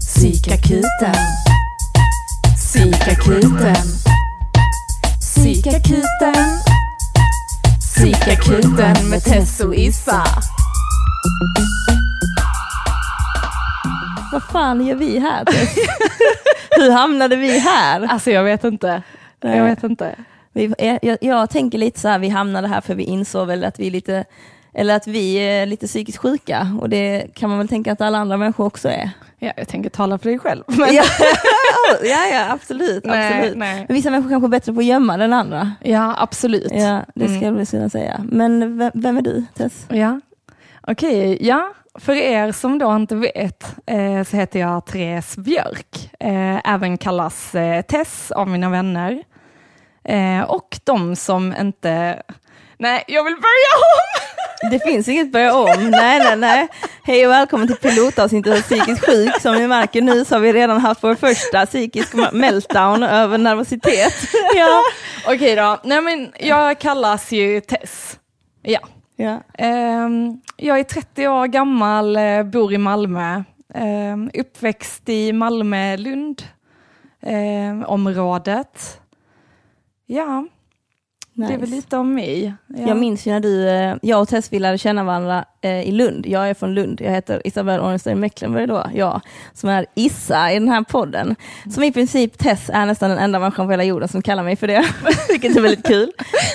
[0.00, 1.14] Psykakuten.
[2.56, 3.74] Psykakuten.
[5.20, 6.44] Psykakuten.
[7.80, 10.24] Psykakuten med Tess och Issa.
[14.32, 15.44] Vad fan gör vi här?
[16.80, 18.06] Hur hamnade vi här?
[18.10, 19.02] Alltså jag vet inte.
[19.42, 19.56] Nej.
[19.58, 20.14] Jag vet inte.
[20.52, 23.80] Vi, jag, jag tänker lite så här, vi hamnade här för vi insåg väl att
[23.80, 24.24] vi är lite,
[24.74, 28.18] eller att vi är lite psykiskt sjuka och det kan man väl tänka att alla
[28.18, 29.10] andra människor också är.
[29.38, 30.62] Ja, jag tänker tala för dig själv.
[30.68, 30.94] Men...
[30.94, 31.04] Ja,
[32.32, 33.04] ja, absolut.
[33.04, 33.56] Nej, absolut.
[33.58, 33.84] nej.
[33.88, 35.72] Men vissa människor kanske är bättre på att gömma den andra.
[35.82, 36.72] Ja, absolut.
[36.72, 37.58] Ja, det ska Mm.
[37.58, 38.20] jag kunna säga.
[38.30, 39.86] Men vem, vem är du Tess?
[39.88, 40.20] Ja,
[40.82, 41.38] okej.
[41.46, 46.10] Ja, för er som då inte vet eh, så heter jag Therese Björk.
[46.20, 49.22] Eh, även kallas eh, Tess av mina vänner.
[50.04, 52.22] Eh, och de som inte...
[52.78, 54.20] Nej, jag vill börja om!
[54.70, 55.90] Det finns inget börja om.
[55.90, 56.68] Nej, nej, nej.
[57.02, 59.40] Hej och välkommen till pilotavsnittet av Psykiskt sjuk.
[59.40, 64.14] Som ni märker nu så har vi redan haft vår första psykisk meltdown över nervositet.
[64.56, 64.82] ja.
[65.26, 65.80] Okej då.
[65.84, 68.18] Nej, men jag kallas ju Tess.
[68.62, 68.80] Ja.
[69.16, 69.40] Ja.
[69.58, 73.42] Ehm, jag är 30 år gammal, eh, bor i Malmö.
[73.74, 76.42] Ehm, uppväxt i Malmö-Lund
[77.22, 79.00] ehm, området.
[80.06, 80.46] Ja,
[81.36, 81.74] det är väl Nice.
[81.74, 82.54] lite om mig.
[82.66, 82.88] Ja.
[82.88, 85.92] Jag minns ju när du, eh, jag och Tess vi lärde känna varandra eh, i
[85.92, 86.26] Lund.
[86.26, 89.20] Jag är från Lund, jag heter Isabelle Ornstein Mecklenburg då, jag,
[89.52, 91.36] som är Issa i den här podden.
[91.70, 94.56] Som i princip Tess är nästan den enda människan på hela jorden som kallar mig
[94.56, 94.84] för det,
[95.28, 96.12] vilket är väldigt kul.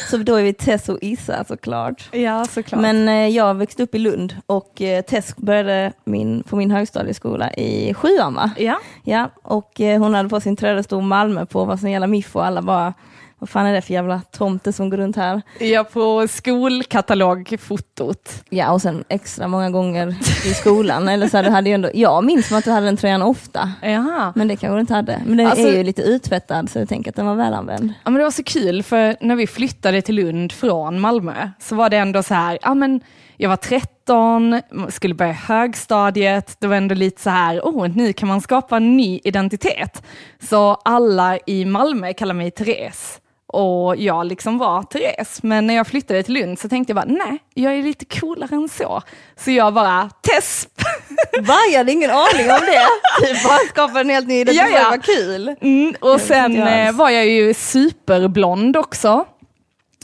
[0.10, 2.10] Så då är vi Tess och Issa såklart.
[2.12, 2.82] Ja, såklart.
[2.82, 7.94] Men eh, jag växte upp i Lund och Tess började min, på min högstadieskola i
[7.94, 8.52] sjuan va?
[8.58, 8.80] ja.
[9.04, 12.62] Ja, och hon hade på sin stod Malmö på, vad som gäller MIF och alla
[12.62, 12.94] bara,
[13.40, 15.42] vad fan är det för jävla tomte som går runt här?
[15.60, 18.44] ja, på skolkatalogfotot.
[18.50, 20.08] Ja, och sen extra många gånger
[20.46, 21.08] i skolan.
[21.10, 23.22] Eller så här, du hade ju ändå, jag minns som att du hade den tröjan
[23.22, 24.34] ofta, Jaha.
[24.36, 25.22] men det kanske du inte hade.
[25.26, 27.94] Men den Alltså- är ju lite uttvättad, så jag tänker att den var välanvänd.
[28.04, 31.76] Ja, men det var så kul, för när vi flyttade till Lund från Malmö så
[31.76, 33.02] var det ändå så här, ja men
[33.38, 38.28] jag var 13, skulle börja högstadiet, det var ändå lite så här, oh, nu kan
[38.28, 40.04] man skapa en ny identitet.
[40.50, 43.20] Så alla i Malmö kallar mig Therese.
[43.54, 47.26] Och jag liksom var Therese, men när jag flyttade till Lund så tänkte jag bara,
[47.26, 49.02] nej, jag är lite coolare än så.
[49.36, 50.68] Så jag bara, Tess!
[51.42, 51.56] Va?
[51.72, 52.88] Jag hade ingen aning om det.
[53.28, 54.90] Du bara skapade en helt ny identitet, Ja, ja.
[54.90, 55.56] vad kul.
[55.62, 59.26] Mm, och sen jag eh, var jag ju superblond också.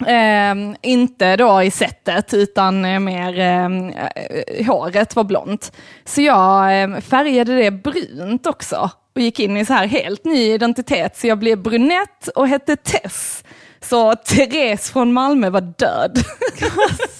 [0.07, 5.71] Ehm, inte då i sättet, utan eh, mer ehm, eh, håret var blont.
[6.05, 10.53] Så jag eh, färgade det brunt också och gick in i så här helt ny
[10.53, 11.17] identitet.
[11.17, 13.43] Så jag blev brunett och hette Tess.
[13.81, 16.17] Så Therese från Malmö var död.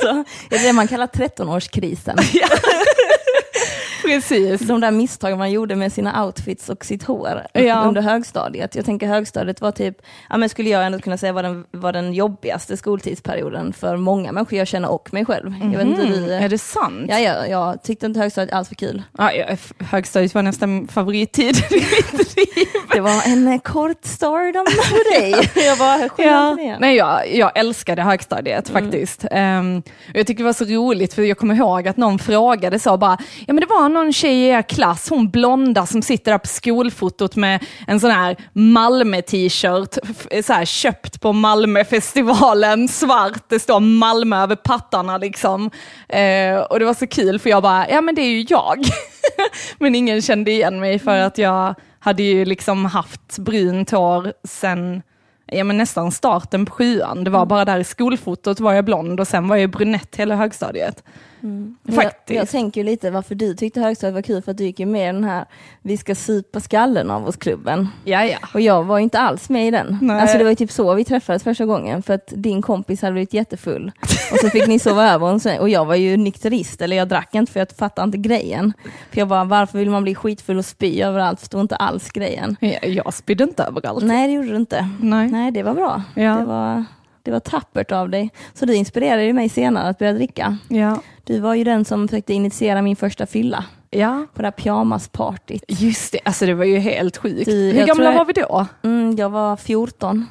[0.01, 2.17] Så, det är det man kallar 13-årskrisen.
[4.05, 4.61] Precis.
[4.67, 7.83] De där misstagen man gjorde med sina outfits och sitt hår Ja.
[7.87, 8.75] under högstadiet.
[8.75, 9.97] Jag tänker högstadiet var typ,
[10.29, 14.31] ja men skulle jag ändå kunna säga var den, var den jobbigaste skoltidsperioden för många
[14.31, 15.53] människor jag känner och mig själv.
[15.61, 16.33] Jag vet inte Mm, du...
[16.33, 17.05] är det sant?
[17.09, 19.03] Ja, ja, jag tyckte inte högstadiet alls var kul.
[19.17, 19.31] Ja,
[19.79, 22.67] högstadiet var nästan favorittid i mitt liv.
[22.91, 25.51] Det var en eh, kort stardom för dig.
[25.65, 26.57] Jag var Ja.
[26.79, 29.25] Nej, jag, jag älskade högstadiet faktiskt.
[29.31, 32.79] Ehm, och jag tycker det var så roligt för jag kommer ihåg att någon frågade
[32.79, 36.31] så bara, ja men det var någon tjej i er klass, hon blonda som sitter
[36.31, 39.97] där på skolfotot med en sån här Malmö-t-shirt,
[40.45, 45.71] så här, köpt på Malmöfestivalen, svart, det står Malmö över pattarna liksom.
[46.09, 48.85] Eh, och det var så kul för jag bara, ja men det är ju jag.
[49.77, 55.01] men ingen kände igen mig för att jag hade ju liksom haft brunt hår sen
[55.45, 57.23] ja, men nästan starten på sjuan.
[57.23, 60.35] Det var bara där i skolfotot var jag blond och sen var jag brunett hela
[60.35, 61.03] högstadiet.
[61.39, 62.29] Men Faktiskt.
[62.29, 64.79] Jag, jag tänker ju lite varför du tyckte högstadiet var kul, för att du gick
[64.79, 65.45] ju med i den här
[65.81, 67.87] Vi ska supa skallen av oss-klubben.
[68.53, 69.97] Och jag var inte alls med i den.
[70.01, 70.21] Nej.
[70.21, 73.11] Alltså det var ju typ så vi träffades första gången, för att din kompis hade
[73.11, 73.91] blivit jättefull.
[74.31, 77.07] Och så fick ni sova över och, sen, och jag var ju nykterist, eller jag
[77.07, 78.73] drack inte för jag fattade inte grejen.
[79.11, 81.39] För jag bara, varför vill man bli skitfull och spy överallt?
[81.39, 82.57] Förstod inte alls grejen.
[82.59, 84.05] ja jag spydde inte överallt.
[84.05, 84.89] Nej det gjorde du inte.
[84.99, 85.31] Nej.
[85.31, 86.03] Nej det var bra.
[86.13, 86.35] Ja.
[86.35, 86.85] Det, var,
[87.25, 88.29] det var tappert av dig.
[88.53, 90.57] Så du inspirerade ju mig senare att börja dricka.
[90.67, 90.99] Ja.
[91.23, 95.63] Du var ju den som försökte initiera min första fylla ja, på det här pyjamaspartyt.
[95.67, 96.19] just det.
[96.25, 97.45] Alltså det var ju helt sjukt.
[97.45, 98.65] Du, Hur gamla jag- var vi då?
[98.83, 100.25] Mm, jag var 14.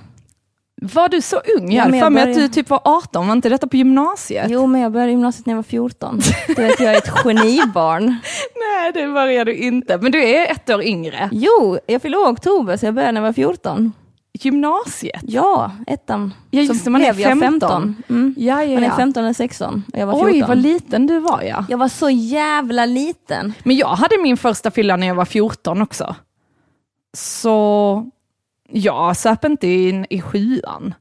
[0.83, 1.73] Var du så ung?
[1.73, 3.77] Ja, Jag hade men för mig att du typ var 18, var inte detta på
[3.77, 4.47] gymnasiet?
[4.51, 6.21] Jo, men jag började gymnasiet när jag var 14.
[6.47, 8.05] Du vet, jag är ett genibarn.
[8.57, 9.99] Nej, det började du inte.
[9.99, 11.29] Men du är ett år yngre.
[11.33, 13.93] Jo, jag fyllde oktober så jag började när jag var 14.
[14.41, 15.23] Gymnasiet?
[15.27, 16.35] Ja, ettan.
[16.51, 17.97] Ja, just så man är blev jag 15.
[18.09, 18.35] Mm.
[18.39, 18.97] Ja, ja, Man är ja.
[18.97, 20.33] 15 eller 16 och jag var 14.
[20.35, 21.65] Oj, vad liten du var ja.
[21.69, 23.53] jag var så jävla liten.
[23.63, 26.17] Men jag hade min första fylla när jag var 14 också.
[27.17, 28.11] Så
[28.69, 30.95] jag söp inte in i sjuan.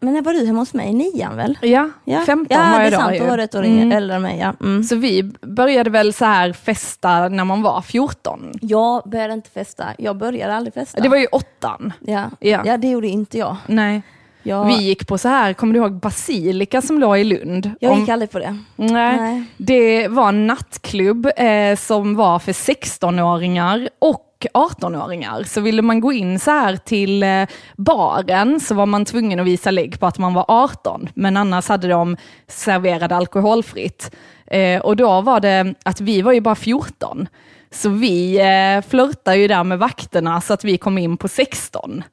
[0.00, 0.92] Men när var du hemma hos mig?
[0.94, 1.58] Nian väl?
[1.62, 3.14] Ja, Ja, 15 ja var det jag är då sant.
[3.14, 3.18] ju.
[3.18, 3.92] Då var du ett år Mm.
[3.92, 4.38] äldre än mig.
[4.38, 4.52] Ja.
[4.60, 4.82] Mm.
[4.84, 8.52] Så vi började väl så här festa när man var 14.
[8.60, 9.84] Jag började inte festa.
[9.98, 11.00] Jag började aldrig festa.
[11.00, 11.92] Det var ju åttan.
[12.00, 12.30] ja.
[12.40, 12.62] Ja.
[12.64, 12.76] Ja.
[12.76, 13.56] det gjorde inte jag.
[13.66, 14.02] Nej.
[14.42, 17.70] Jag, Vi gick på så här, kommer du ihåg Basilika som låg i Lund?
[17.80, 18.58] jag Om- gick aldrig på det.
[18.76, 19.16] Nej.
[19.20, 19.44] Nej.
[19.56, 25.42] Det var en nattklubb eh, som var för 16-åringar och 18-åringar.
[25.42, 27.46] Så ville man gå in så här till eh,
[27.76, 31.08] baren så var man tvungen att visa lägg på att man var 18.
[31.14, 32.16] Men annars hade de
[32.48, 34.16] serverade alkoholfritt.
[34.46, 37.28] Eh, och då var det att vi var ju bara 14.
[37.70, 42.04] Så vi eh, flörtade ju där med vakterna så att vi kom in på 16.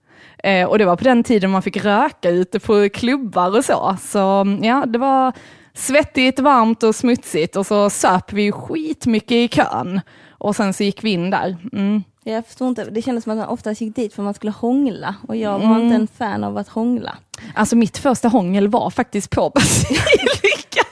[0.67, 3.97] Och det var på den tiden man fick röka ute på klubbar och så.
[4.01, 5.33] Så mm, ja, det var
[5.73, 10.01] svettigt, varmt och smutsigt och så söp vi skitmycket i kön.
[10.29, 11.57] Och sen så gick vi in där.
[11.73, 12.03] Mm.
[12.23, 12.83] Jag förstår inte.
[12.85, 15.15] Det kändes som att man oftast gick dit för att man skulle hångla.
[15.27, 15.81] Och jag var Mm.
[15.83, 17.17] inte en fan av att hångla.
[17.55, 20.85] Alltså mitt första hångel var faktiskt på Basilika.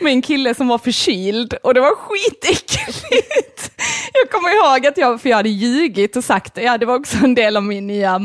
[0.00, 3.70] Med en kille som var förkyld och det var skitäckligt.
[4.12, 7.16] Jag kommer ihåg att jag, för jag hade ljugit och sagt, ja det var också
[7.24, 8.20] en del av min nya,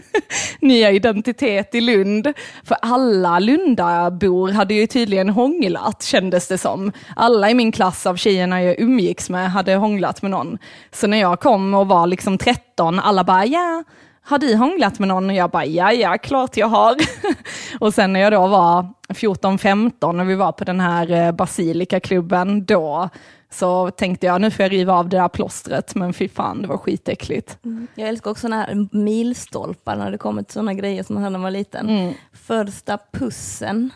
[0.60, 2.32] nya identitet i Lund.
[2.64, 6.92] För alla Lundabor hade ju tydligen hånglat kändes det som.
[7.16, 10.58] Alla i min klass av tjejerna jag umgicks med hade hånglat med någon.
[10.92, 13.84] Så när jag kom och var liksom 13, alla bara ja,
[14.24, 15.30] har du hånglat med någon?
[15.30, 16.96] Och jag bara, ja, ja, klart jag har.
[17.80, 22.64] och sen när jag då var 14-15 och vi var på den här eh, Basilika-klubben,
[22.64, 23.08] då
[23.50, 26.68] så tänkte jag, nu får jag riva av det där plåstret, men fy fan, det
[26.68, 27.58] var skitäckligt.
[27.94, 31.32] Jag älskar också såna här milstolpar när det kommer till sådana grejer som man hade
[31.32, 31.88] när man var liten.
[31.88, 32.14] Mm.
[32.32, 33.90] Första pussen.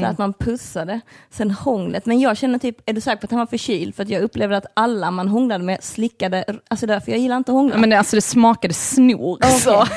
[0.00, 1.00] Så att man pussade.
[1.30, 2.06] Sen hånglet.
[2.06, 3.94] Men jag känner typ, är du säker på att han var förkyld?
[3.94, 7.52] För att jag upplevde att alla man hånglade med slickade, alltså därför jag gillar inte
[7.52, 7.76] att hångla.
[7.76, 9.34] Men det, alltså, det smakade snor.
[9.34, 9.50] Okej.
[9.50, 9.86] Så.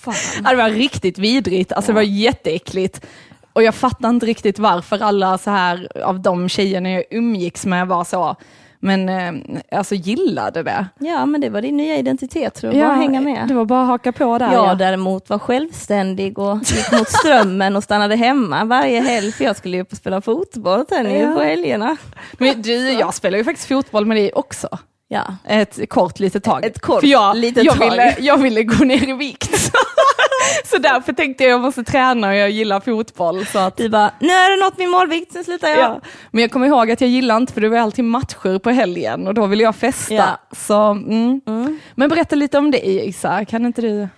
[0.00, 0.14] Fan.
[0.44, 3.06] Ja, det var riktigt vidrigt, alltså det var jätteäckligt.
[3.52, 7.86] Och jag fattar inte riktigt varför alla så här av de tjejerna jag umgicks med
[7.86, 8.36] var så.
[8.82, 10.86] Men eh, alltså gillade det.
[10.98, 12.86] Ja, men det var din nya identitet, tror jag.
[12.88, 13.48] Bara hänga med.
[13.48, 14.52] Det var bara att haka på där.
[14.52, 19.56] Jag däremot var självständig och gick mot strömmen och stannade hemma varje helg för jag
[19.56, 21.34] skulle ju upp och spela fotboll tennis Ja.
[21.34, 21.96] på helgerna.
[22.38, 24.68] Men du, jag spelar ju faktiskt fotboll med dig också.
[25.12, 25.24] Ja.
[25.44, 26.64] Ett kort litet tag.
[26.64, 27.90] Ett kort För jag, litet jag, tag.
[27.90, 29.54] Ville, jag ville gå ner i vikt.
[30.64, 33.46] så därför tänkte jag jag måste träna och jag gillar fotboll.
[33.46, 35.78] Så att, Du bara, nu är det nått min målvikt, sen slutar jag.
[35.78, 36.00] ja.
[36.30, 39.26] Men jag kommer ihåg att jag gillar inte för det var alltid matcher på helgen
[39.26, 40.14] och då ville jag festa.
[40.14, 40.40] Ja.
[40.56, 41.40] Så, mm.
[41.46, 41.78] Mm.
[41.94, 44.08] Men berätta lite om dig Isa, kan inte du?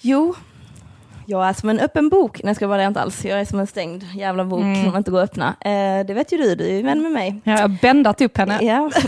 [0.00, 0.34] Jo,
[1.26, 2.40] jag är som en öppen bok.
[2.44, 3.24] Nej, ska vara det inte alls.
[3.24, 4.84] Jag är som en stängd jävla bok Mm.
[4.84, 5.54] som inte går att öppna.
[5.60, 7.40] Eh, det vet ju du, du är ju vän med mig.
[7.44, 8.90] Jag har bändat upp henne, Ja.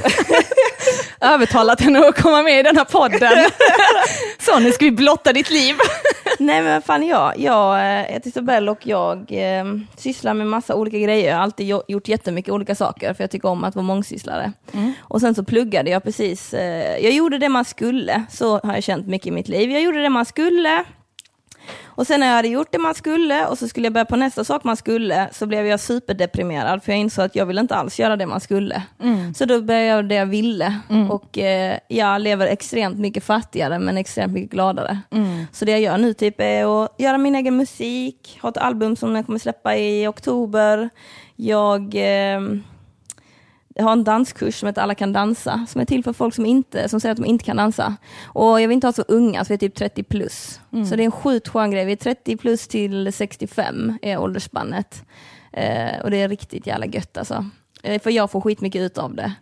[1.24, 3.50] övertalat henne att komma med i den här podden.
[4.38, 5.76] så nu ska vi blotta ditt liv.
[6.38, 9.64] Nej men vad fan jag, jag eh, heter Isabelle och jag eh,
[9.96, 11.28] sysslar med massa olika grejer.
[11.28, 14.52] Jag har alltid jo- gjort jättemycket olika saker för jag tycker om att vara mångsysslare.
[15.00, 18.82] Och sen så pluggade jag precis, eh, jag gjorde det man skulle, så har jag
[18.82, 19.70] känt mycket i mitt liv.
[19.70, 20.84] Jag gjorde det man skulle,
[21.84, 24.16] och sen när jag hade gjort det man skulle och så skulle jag börja på
[24.16, 27.74] nästa sak man skulle så blev jag superdeprimerad för jag insåg att jag ville inte
[27.74, 28.82] alls göra det man skulle.
[29.36, 30.80] Så då började jag det jag ville
[31.10, 35.00] och eh, jag lever extremt mycket fattigare men extremt mycket gladare.
[35.52, 38.96] Så det jag gör nu typ är att göra min egen musik, ha ett album
[38.96, 40.90] som jag kommer släppa i oktober.
[41.36, 42.40] Jag eh,
[43.74, 46.46] jag har en danskurs som heter Alla kan dansa, som är till för folk som,
[46.46, 47.96] inte, som säger att de inte kan dansa.
[48.24, 50.60] Och jag vill inte ha så unga, så vi är typ 30 plus.
[50.90, 51.84] Så det är en sjukt skön grej.
[51.84, 55.04] Vi är 30 plus till 65 är åldersspannet.
[55.52, 57.46] Eh, och det är riktigt jävla gött alltså.
[57.84, 59.32] Eh, för jag får skitmycket ut av det.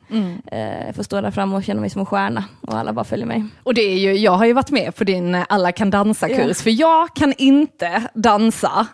[0.53, 3.05] Eh, jag får stå där framme och känna mig som en stjärna och alla bara
[3.05, 3.45] följer mig.
[3.63, 6.39] Och det är ju, jag har ju varit med på din eh, Alla kan dansa-kurs,
[6.47, 6.55] Ja.
[6.55, 8.87] för jag kan inte dansa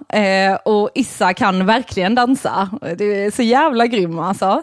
[0.65, 2.71] och Issa kan verkligen dansa.
[2.99, 4.63] Du är så jävla grym alltså.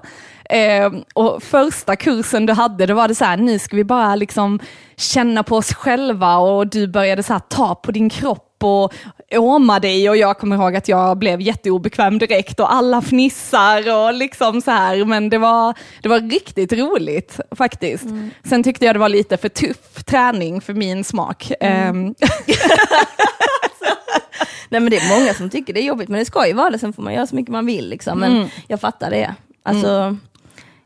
[0.49, 4.15] Eh, och första kursen du hade, då var det så här, nu ska vi bara
[4.15, 4.59] liksom
[4.97, 8.93] känna på oss själva och du började så här ta på din kropp och
[9.31, 14.13] åma dig och jag kommer ihåg att jag blev jätteobekväm direkt och alla fnissar och
[14.13, 18.05] liksom så här, men det var, det var riktigt roligt faktiskt.
[18.43, 21.51] Sen tyckte jag det var lite för tuff träning för min smak.
[21.59, 22.15] Ehm,
[24.69, 26.69] Nej men det är många som tycker det är jobbigt, men det ska ju vara
[26.69, 28.19] det, sen får man göra så mycket man vill liksom.
[28.19, 28.47] Men Mm.
[28.67, 29.35] jag fattar det.
[29.63, 30.17] Alltså,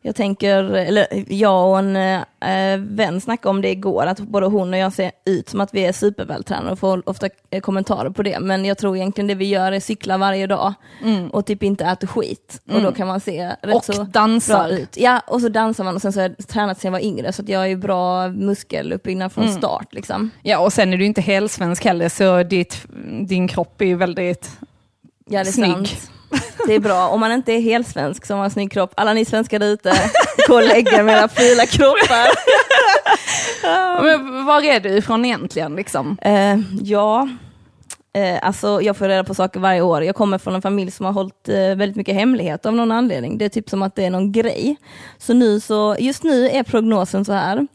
[0.01, 4.73] Jag tänker, eller jag och en äh, vän snackade om det igår, att både hon
[4.73, 8.23] och jag ser ut som att vi är supervältränade och får ofta äh, kommentarer på
[8.23, 8.39] det.
[8.39, 11.29] Men jag tror egentligen det vi gör är cykla varje dag mm.
[11.29, 12.61] och typ inte äter skit.
[12.67, 12.77] Mm.
[12.77, 14.67] Och då kan man se rätt och så dansar.
[14.67, 14.97] bra ut.
[14.97, 17.33] Ja, och så dansar man och sen så har jag tränat sedan jag var yngre
[17.33, 19.57] så jag är bra muskeluppbyggnad från mm.
[19.57, 19.93] start.
[19.93, 20.29] Liksom.
[20.41, 22.85] Ja, och sen är du inte helsvensk heller så ditt,
[23.27, 24.49] din kropp är ju väldigt
[25.29, 25.87] ja, det är snygg.
[25.87, 26.11] Sant.
[26.67, 27.07] Det är bra.
[27.07, 29.67] Om man inte är helt svensk som har en snygg kropp, alla ni svenskar där
[29.67, 29.93] ute,
[30.47, 32.27] gå och lägga med era fula kroppar.
[34.03, 35.75] Men var är du ifrån egentligen?
[35.75, 36.17] Liksom?
[36.25, 37.29] Uh, ja,
[38.17, 40.03] uh, alltså jag får reda på saker varje år.
[40.03, 43.37] Jag kommer från en familj som har hållit uh, väldigt mycket hemlighet av någon anledning.
[43.37, 44.75] Det är typ som att det är någon grej.
[45.17, 47.67] Så nu så, just nu är prognosen så här.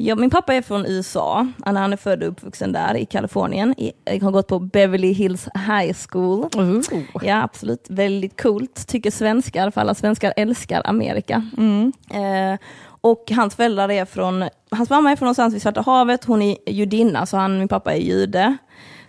[0.00, 1.46] Ja, min pappa är från USA.
[1.64, 3.74] Han är född och uppvuxen där i Kalifornien.
[4.04, 6.48] Jag har gått på Beverly Hills High School.
[6.56, 6.80] Uh.
[7.22, 7.86] Ja, absolut.
[7.88, 11.46] Väldigt coolt, tycker svenskar, för alla svenskar älskar Amerika.
[11.56, 11.92] Mm.
[12.10, 12.58] Eh,
[13.00, 16.56] och hans föräldrar är från, hans mamma är från någonstans vid Svarta havet, hon är
[16.66, 18.56] judinna, så han, min pappa är jude.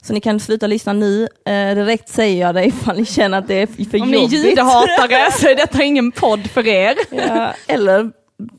[0.01, 1.24] Så ni kan sluta lyssna nu.
[1.24, 4.01] Eh, direkt säger jag det ifall ni känner att det är för Om jobbigt.
[4.01, 6.96] Om ni är judehatare så är detta ingen podd för er.
[7.12, 8.12] Ja, eller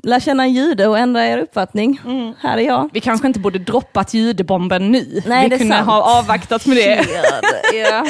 [0.02, 2.00] lär känna en jude och ändra er uppfattning.
[2.04, 2.34] Mm.
[2.40, 2.90] Här är jag.
[2.92, 5.22] Vi kanske inte borde droppat judebomben nu.
[5.26, 5.86] Nej, Vi kunde sant.
[5.86, 7.06] ha avvaktat med det.
[7.74, 8.06] ja.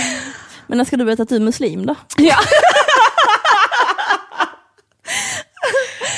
[0.66, 1.94] Men när ska du berätta att du är muslim då?
[2.18, 2.36] Ja.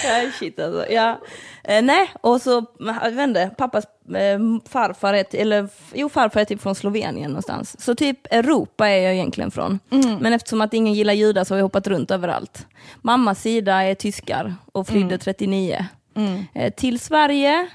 [0.05, 0.93] ja, shit alltså.
[0.93, 1.21] Ja.
[1.65, 4.39] Eh, nej, och så, jag vet inte, pappas eh,
[4.69, 7.81] farfar är, eller jo farfar är typ från Slovenien någonstans.
[7.81, 9.79] Så typ Europa är jag egentligen från.
[9.91, 10.19] Mm.
[10.19, 12.67] Men eftersom att ingen gillar judar så har jag hoppat runt överallt.
[13.03, 15.19] Mammas sida är tyskar och flydde mm.
[15.19, 15.87] 39.
[16.15, 16.45] Mm.
[16.55, 17.69] Eh, till Sverige,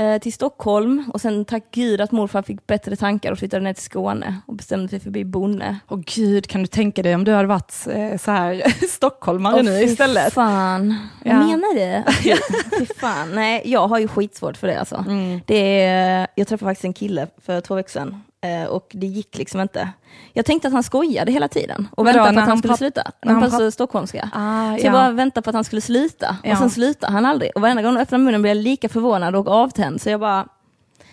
[0.00, 3.72] eh, till Stockholm och sen tack gud att morfar fick bättre tankar och flyttade ner
[3.72, 5.76] till Skåne och bestämde sig för att bli bonde.
[5.88, 9.64] Åh gud, kan du tänka dig om du hade varit eh, så här stockholmare oh,
[9.64, 10.32] nu istället?
[10.32, 11.34] fan, ja.
[11.34, 12.12] vad menar du?
[12.78, 15.04] fy fan, nej jag har ju skitsvårt för det alltså.
[15.08, 15.40] Mm.
[15.46, 18.22] Det är, jag träffade faktiskt en kille för två veckor sedan
[18.68, 19.88] och det gick liksom inte.
[20.32, 23.10] Jag tänkte att han skojade hela tiden och väntade på att han, han skulle sluta.
[23.22, 24.30] När han pratade stockholmska.
[24.34, 26.52] Ah, så jag bara väntade på att han skulle sluta ja.
[26.52, 27.50] och sen slutade han aldrig.
[27.54, 30.00] Och varenda gång han öppnade munnen blev jag lika förvånad och avtänd.
[30.00, 30.46] Så jag bara,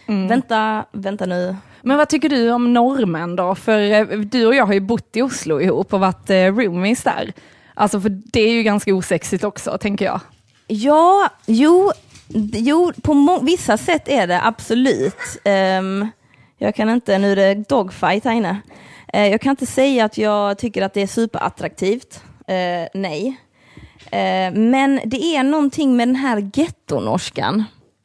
[0.08, 0.28] mm.
[0.28, 1.56] vänta, vänta nu.
[1.82, 3.56] Men vad tycker du om norrmän då?
[3.56, 7.04] För eh, du och jag har ju bott i Oslo ihop och varit eh, roomies
[7.04, 7.34] där.
[7.74, 10.20] Alltså för det är ju ganska osexigt också, tänker jag.
[10.68, 11.92] Ja, jo,
[12.54, 15.38] jo på vissa sätt är det absolut.
[15.80, 16.10] Um,
[16.58, 18.62] jag kan inte, nu är det dogfight här inne.
[19.14, 22.24] Eh, jag kan inte säga att jag tycker att det är superattraktivt.
[22.48, 23.38] Eh, nej.
[24.12, 27.64] Eh, men det är någonting med den här gettonorskan.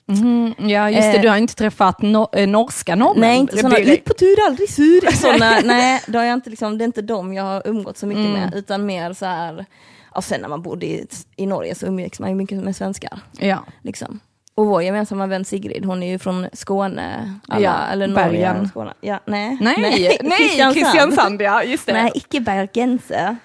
[0.09, 3.21] Mm, ja just det, eh, du har inte träffat no eh, norska norrmän?
[3.21, 5.11] Nej, inte sådana ut på tur, aldrig sur.
[5.17, 8.07] Såna, nej, det, har jag inte, liksom, det är inte dem jag har umgått så
[8.07, 8.41] mycket mm.
[8.41, 9.67] med, utan mer så här,
[10.11, 11.07] och sen när man bodde i,
[11.37, 13.21] i Norge så umgicks man ju mycket med svenskar.
[13.39, 13.65] Ja.
[13.83, 14.21] Liksom.
[14.55, 18.69] Och vår gemensamma vän Sigrid, hon är ju från Skåne, alla, ja, eller Norge.
[18.69, 18.95] Skåne.
[19.01, 21.43] Ja, nej, nej, nej, nej Kristiansand.
[21.43, 21.93] ja, just det.
[21.93, 23.37] Nej, icke bergense.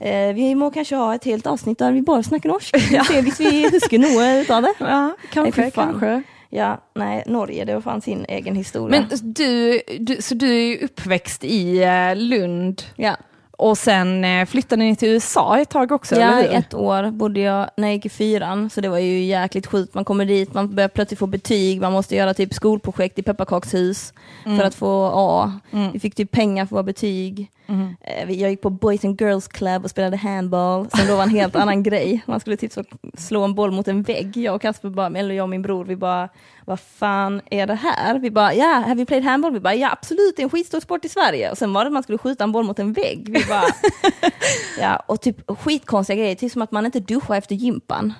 [0.00, 2.76] Eh, vi må kanske ha ett helt avsnitt där vi bara snackar norsk.
[2.90, 3.04] Ja.
[3.04, 4.74] Se hvis vi husker noe utav det.
[4.78, 6.22] Ja, kanske, nej, kanske.
[6.50, 9.00] Ja, nej, Norge, det var fan sin egen historia.
[9.00, 12.82] Men du, du så du är uppväxt i eh, Lund?
[12.96, 13.16] Ja.
[13.58, 16.50] Och sen eh, flyttade ni till USA ett tag också, Ja, hur?
[16.50, 19.94] ett år bodde jag när jag gick i fyran, så det var ju jäkligt sjukt.
[19.94, 24.12] Man kommer dit, man börjar plötsligt få betyg, man måste göra typ skolprojekt i pepparkakshus
[24.46, 24.58] mm.
[24.58, 25.52] för att få A.
[25.70, 25.92] Mm.
[25.92, 27.50] Vi fick typ pengar för våra betyg.
[27.66, 27.96] Mm.
[28.28, 31.56] Jag gick på Boys and Girls Club och spelade handball, som då var en helt
[31.56, 32.22] annan grej.
[32.26, 32.84] Man skulle typ så
[33.18, 34.36] slå en boll mot en vägg.
[34.36, 36.28] Jag och Kasper, bara, eller jag och min bror, vi bara,
[36.64, 38.18] vad fan är det här?
[38.18, 39.52] Vi bara, ja, yeah, have you played handball?
[39.52, 41.50] Vi bara, ja absolut, det är en skitstor sport i Sverige.
[41.50, 43.28] Och sen var det att man skulle skjuta en boll mot en vägg.
[43.28, 43.64] Vi bara,
[44.80, 48.12] ja, och typ skitkonstiga grejer, typ som att man inte duschar efter gympan.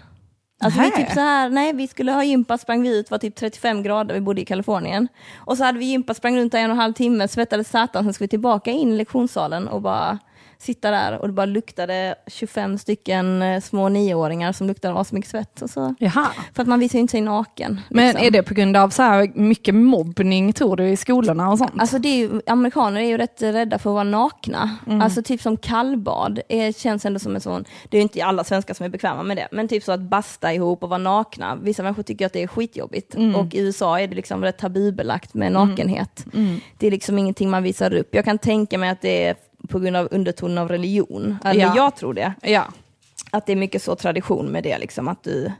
[0.64, 3.34] Alltså vi typ så här, nej vi skulle ha gympa, sprang vi ut, var typ
[3.34, 5.08] 35 grader, vi bodde i Kalifornien.
[5.36, 8.04] Och så hade vi gympa, sprang runt där en och en halv timme, svettades satan,
[8.04, 10.18] sen skulle vi tillbaka in i lektionssalen och bara
[10.64, 15.14] sitta där och det bara luktade 25 stycken eh, små nioåringar som luktade av så
[15.14, 15.62] mycket svett.
[15.62, 15.94] Och så.
[15.98, 16.26] Jaha.
[16.54, 17.80] För att man visar ju inte sig naken.
[17.88, 18.26] Men liksom.
[18.26, 21.72] är det på grund av så här mycket mobbning tror du i skolorna och sånt?
[21.78, 24.70] Alltså det är ju, amerikaner är ju rätt rädda för att vara nakna.
[24.86, 25.00] Mm.
[25.00, 28.44] Alltså typ som kallbad är, känns ändå som en sån, det är ju inte alla
[28.44, 31.58] svenskar som är bekväma med det, men typ så att basta ihop och vara nakna.
[31.62, 33.34] Vissa människor tycker att det är skitjobbigt mm.
[33.34, 35.68] och i USA är det liksom rätt tabubelagt med mm.
[35.68, 36.26] nakenhet.
[36.34, 36.60] Mm.
[36.78, 38.14] Det är liksom ingenting man visar upp.
[38.14, 39.36] Jag kan tänka mig att det är
[39.68, 41.38] på grund av undertonen av religion.
[41.44, 41.72] Eller ja.
[41.76, 42.34] jag tror det.
[42.42, 42.64] Ja.
[43.30, 45.52] Att det är mycket så tradition med det, liksom, att du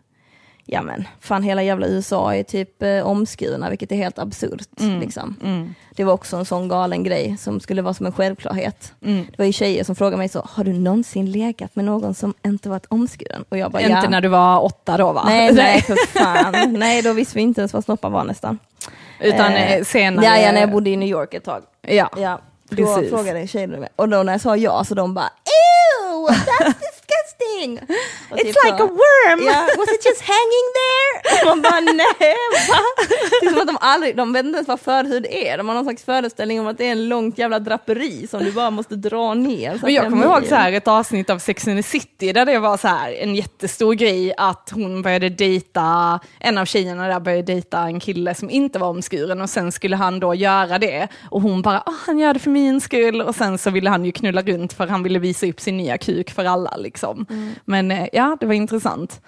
[0.66, 4.68] ja men fan hela jävla USA är typ eh, omskurna, vilket är helt absurt.
[5.00, 5.37] Liksom.
[5.42, 5.75] Mm.
[5.96, 8.92] Det var också en sån galen grej som skulle vara som en självklarhet.
[9.04, 9.26] Mm.
[9.30, 12.34] Det var ju tjejer som frågade mig så, har du någonsin legat med någon som
[12.44, 13.44] inte varit omskuren?
[13.49, 14.08] Och jag bara, Inte ja.
[14.08, 15.23] när du var åtta då va?
[15.26, 16.73] Nej, nej för fan.
[16.73, 18.58] nej, då visste vi inte ens vad snoppar var nästan.
[19.20, 20.26] Utan Eh, eh, senare.
[20.26, 21.62] Ja, ja, när jag bodde i New York ett tag.
[21.82, 22.11] Ja.
[22.16, 22.40] Ja,
[22.75, 23.11] då Precis.
[23.11, 23.88] frågade tjejerna mig.
[23.97, 26.93] Och då när jag sa ja, så de bara Ew, that's
[27.54, 27.80] disgusting!
[28.30, 29.46] Och It's typ like så, a worm!
[29.46, 31.42] Ja, was it just hanging there?
[31.42, 32.37] Och man bara nej,
[32.68, 32.78] va?
[33.40, 35.58] Det är som att de aldrig, de vet inte ens vad förhud är.
[35.58, 38.52] De har någon slags föreställning om att det är en långt jävla draperi som du
[38.52, 39.78] bara måste dra ner.
[39.82, 42.58] Men jag kommer ihåg så här, ett avsnitt av Sex and the City där det
[42.58, 47.42] var så här, en jättestor grej att hon började dejta, en av tjejerna där började
[47.42, 51.42] dejta en kille som inte var omskuren och sen skulle han då göra det och
[51.42, 54.12] hon bara, ah, han gör det för min skull och sen så ville han ju
[54.12, 57.26] knulla runt för han ville visa upp sin nya kuk för alla liksom.
[57.64, 59.20] Men eh, ja, det var intressant.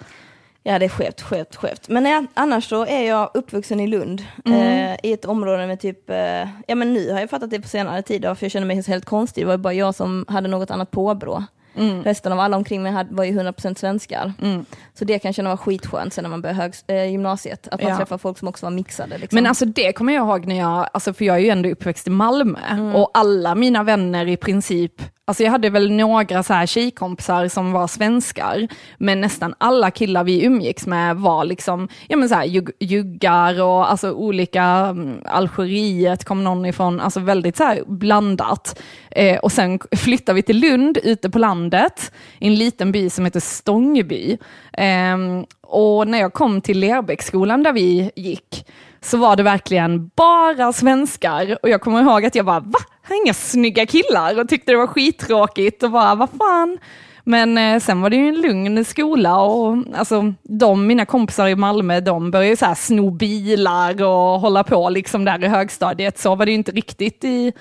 [0.63, 1.89] Ja det är skevt, skevt, skevt.
[1.89, 4.59] Men ja, annars så är jag uppvuxen i Lund, Mm.
[4.91, 7.67] eh, i ett område med typ, eh, ja men nu har jag fattat det på
[7.67, 10.71] senare tid, för jag känner mig helt konstig, det var bara jag som hade något
[10.71, 11.43] annat påbrå.
[11.77, 12.03] Mm.
[12.03, 14.33] Resten av alla omkring mig hade, var ju 100% svenskar.
[14.93, 17.81] Så det kan jag känna var skitskönt sen när man började hög, eh, gymnasiet, att
[17.81, 17.97] man Ja.
[17.97, 19.17] träffar folk som också var mixade.
[19.17, 19.35] Liksom.
[19.37, 22.07] Men alltså det kommer jag ihåg när jag, alltså för jag är ju ändå uppväxt
[22.07, 22.59] i Malmö
[22.95, 27.71] och alla mina vänner i princip, alltså jag hade väl några så här tjejkompisar som
[27.71, 28.67] var svenskar,
[28.97, 33.61] men nästan alla killar vi umgicks med var liksom, ja men så här jug juggar
[33.61, 38.81] och alltså olika, um, Algeriet kom någon ifrån, alltså väldigt så här blandat.
[39.11, 43.25] Eh, och sen flyttade vi till Lund, ute på landet, i en liten by som
[43.25, 44.37] heter Stångeby.
[44.73, 45.17] Eh,
[45.61, 48.65] och när jag kom till Lerbäcksskolan där vi gick,
[49.01, 51.57] så var det verkligen bara svenskar.
[51.63, 52.79] Och jag kommer ihåg att jag bara, va?
[53.07, 56.77] Här är inga snygga killar och tyckte det var skittråkigt och bara, vad fan?
[57.23, 61.55] Men eh, sen var det ju en lugn skola och alltså, de, mina kompisar i
[61.55, 66.19] Malmö, de började ju så här sno bilar och hålla på liksom där i högstadiet.
[66.19, 67.53] Så var det ju inte riktigt i,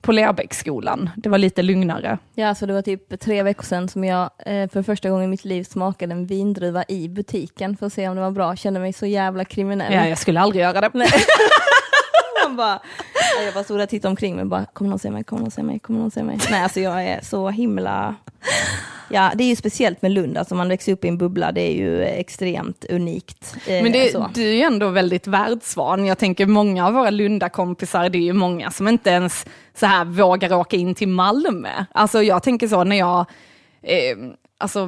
[0.00, 1.10] på Lerbäcksskolan.
[1.16, 2.18] Det var lite lugnare.
[2.34, 5.28] Ja, alltså det var typ tre veckor sedan som jag eh, för första gången i
[5.28, 8.56] mitt liv smakade en vindruva i butiken för att se om det var bra.
[8.56, 9.94] Kände mig så jävla kriminell.
[9.94, 10.88] Ja, jag skulle aldrig göra det.
[12.52, 12.80] Man bara,
[13.38, 15.42] ja, jag bara stod där och tittade omkring mig bara, kommer någon se mig, kommer
[15.42, 16.38] någon se mig, kommer någon se mig?
[16.50, 18.14] Nej, alltså jag är så himla...
[19.10, 21.60] Ja, det är ju speciellt med Lund, alltså man växer upp i en bubbla, det
[21.60, 23.54] är ju extremt unikt.
[23.66, 26.06] eh, Men det, du är ju ändå väldigt världsvan.
[26.06, 30.04] Jag tänker många av våra Lunda-kompisar, det är ju många som inte ens så här
[30.04, 31.84] vågar åka in till Malmö.
[31.92, 33.18] Alltså jag tänker så när jag,
[33.82, 34.16] eh,
[34.58, 34.86] alltså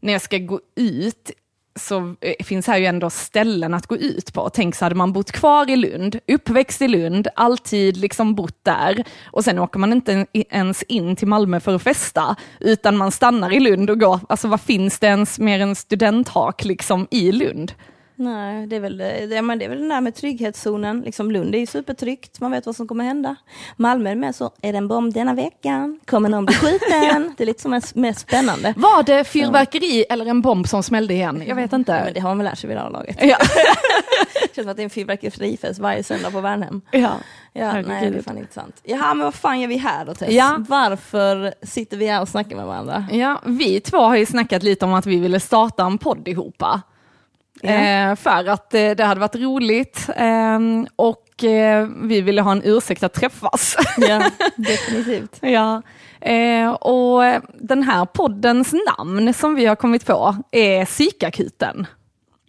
[0.00, 1.30] när jag ska gå ut
[1.74, 4.50] så eh, finns här ju ändå ställen att gå ut på.
[4.50, 9.04] Tänk så hade man bott kvar i Lund, uppväxt i Lund, alltid liksom bott där
[9.24, 13.52] och sen åker man inte ens in till Malmö för att festa, utan man stannar
[13.52, 17.72] i Lund och går, alltså vad finns det ens mer än studenthak liksom i Lund?
[18.20, 21.00] Nej, det är, väl, det, men det är väl den där med trygghetszonen.
[21.00, 23.36] Liksom Lund är ju supertryggt, man vet vad som kommer hända.
[23.76, 26.00] Malmö är med så, är det en bomb denna veckan?
[26.06, 27.34] Kommer någon bli skjuten?
[27.36, 28.74] det är lite som är mest spännande.
[28.76, 31.42] Var det fyrverkeri eller en bomb som smällde igen?
[31.46, 32.02] Jag vet Ja, inte.
[32.04, 33.16] men det har man väl lärt sig vid det här laget.
[33.22, 33.36] Ja.
[34.42, 36.80] Det känns som att det är en fyrverkerifest varje söndag på Värnhem.
[36.90, 37.10] ja.
[37.52, 37.88] Ja, Herregud.
[37.88, 38.80] nej, det är fan intressant.
[38.84, 40.28] Jaha, men vad fan gör vi här då Tess?
[40.30, 40.64] Ja.
[40.68, 43.04] Varför sitter vi här och snackar med varandra?
[43.12, 46.82] Ja, vi två har ju snackat lite om att vi ville starta en podd ihopa.
[47.62, 50.58] Eh, för att eh, det hade varit roligt eh,
[50.96, 53.76] och eh, vi ville ha en ursäkt att träffas.
[53.96, 55.38] Ja, definitivt.
[55.40, 55.82] ja.
[56.20, 57.22] eh, och
[57.54, 61.86] den här poddens namn som vi har kommit på är Psykakuten.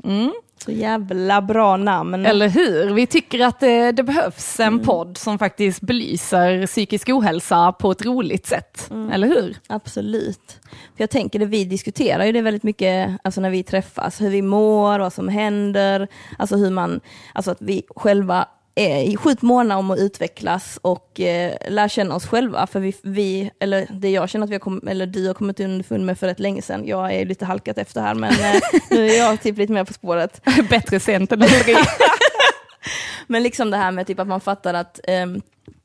[0.03, 0.31] Mm.
[0.65, 2.25] Så jävla bra namn.
[2.25, 2.93] Eller hur?
[2.93, 8.05] Vi tycker att det, det behövs en podd som faktiskt belyser psykisk ohälsa på ett
[8.05, 8.91] roligt sätt.
[9.11, 9.57] Eller hur?
[9.67, 10.59] Absolut.
[10.69, 14.29] För jag tänker det vi diskuterar ju det väldigt mycket alltså när vi träffas, hur
[14.29, 16.07] vi mår, vad som händer,
[16.39, 16.99] alltså hur man,
[17.33, 22.25] alltså att vi själva är sjukt måna om att utvecklas och eh, lära känna oss
[22.25, 22.67] själva.
[22.67, 25.59] För vi, vi, eller det jag känner att vi har kom, eller du har kommit
[25.59, 29.09] underfund med för rätt länge sedan, jag är lite halkat efter här men eh, nu
[29.09, 30.41] är jag typ lite mer på spåret.
[30.69, 31.77] Bättre sent än aldrig.
[33.27, 35.41] Men liksom det här med typ att man fattar att ehm,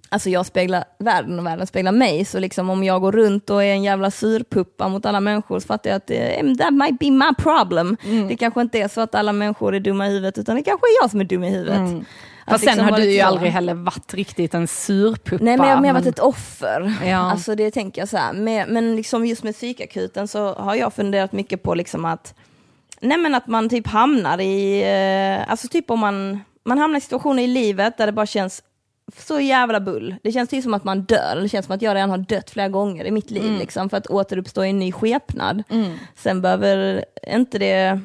[0.08, 3.64] Alltså jag speglar världen och världen speglar mig, så liksom om jag går runt och
[3.64, 7.10] är en jävla surpuppa mot alla människor så fattar jag att eh, that might be
[7.10, 7.96] my problem.
[8.28, 10.86] Det kanske inte är så att alla människor är dumma i huvudet, utan det kanske
[10.86, 11.76] är jag som är dum i huvudet.
[11.76, 12.04] Mm.
[12.46, 13.26] Fast sen liksom har vara du ju så.
[13.26, 15.44] aldrig heller varit riktigt en surpuppa.
[15.44, 16.94] Nej men jag har mer varit ett offer.
[17.04, 17.16] Ja.
[17.16, 18.32] Alltså det tänker jag så här.
[18.32, 22.34] Men, men liksom just med psykakuten så har jag funderat mycket på liksom att
[23.00, 27.00] Nej men att man typ hamnar i, eh, alltså typ om man, man hamnar i
[27.00, 28.62] situationer i livet där det bara känns
[29.16, 30.14] så jävla bull.
[30.22, 32.50] Det känns typ som att man dör, det känns som att jag redan har dött
[32.50, 35.62] flera gånger i mitt liv liksom, för att återuppstå i en ny skepnad.
[36.14, 38.00] Sen behöver inte det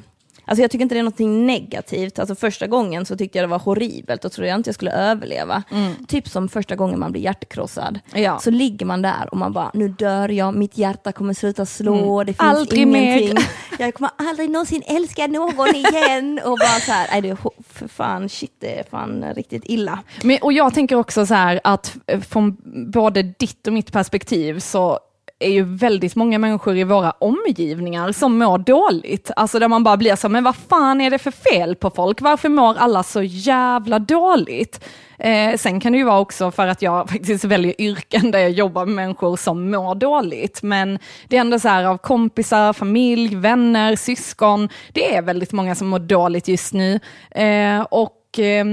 [0.45, 2.19] Alltså jag tycker inte det är något negativt.
[2.19, 4.91] Alltså första gången så tyckte jag det var horribelt och trodde jag inte jag skulle
[4.91, 5.63] överleva.
[6.07, 7.99] Typ som första gången man blir hjärtkrossad.
[8.11, 8.23] Mm.
[8.23, 8.39] Ja.
[8.39, 12.23] Så ligger man där och man bara, nu dör jag, mitt hjärta kommer sluta slå,
[12.23, 12.55] det finns Mm.
[12.55, 13.17] Aldrig mer.
[13.17, 13.45] ingenting.
[13.79, 16.39] Jag kommer aldrig någonsin älska någon igen.
[16.45, 17.37] Och bara så här, nej det är
[17.69, 19.99] för fan, shit det är fan riktigt illa.
[20.23, 22.57] Men, och jag tänker också så här att eh, från
[22.91, 24.99] både ditt och mitt perspektiv så
[25.41, 29.31] är ju väldigt många människor i våra omgivningar som mår dåligt.
[29.35, 32.21] Alltså där man bara blir så, men vad fan är det för fel på folk?
[32.21, 34.85] Varför mår alla så jävla dåligt?
[35.19, 38.51] Eh, sen kan det ju vara också för att jag faktiskt väljer yrken där jag
[38.51, 40.63] jobbar med människor som mår dåligt.
[40.63, 44.69] Men det är ändå så här av kompisar, familj, vänner, syskon.
[44.93, 46.99] Det är väldigt många som mår dåligt just nu.
[47.31, 48.65] Eh, och eh,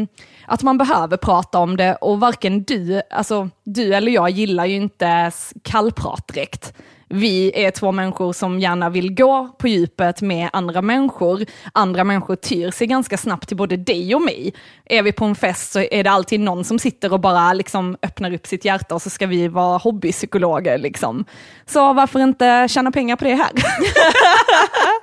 [0.48, 4.76] att man behöver prata om det och varken du, alltså du eller jag gillar ju
[4.76, 5.32] inte
[5.62, 6.74] kallprat direkt.
[7.10, 11.44] Vi är två människor som gärna vill gå på djupet med andra människor.
[11.72, 14.54] Andra människor tyr sig ganska snabbt till både dig och mig.
[14.84, 17.96] Är vi på en fest så är det alltid någon som sitter och bara liksom
[18.02, 20.78] öppnar upp sitt hjärta och så ska vi vara hobbypsykologer.
[20.78, 21.24] Liksom.
[21.66, 23.50] Så varför inte tjäna pengar på det här?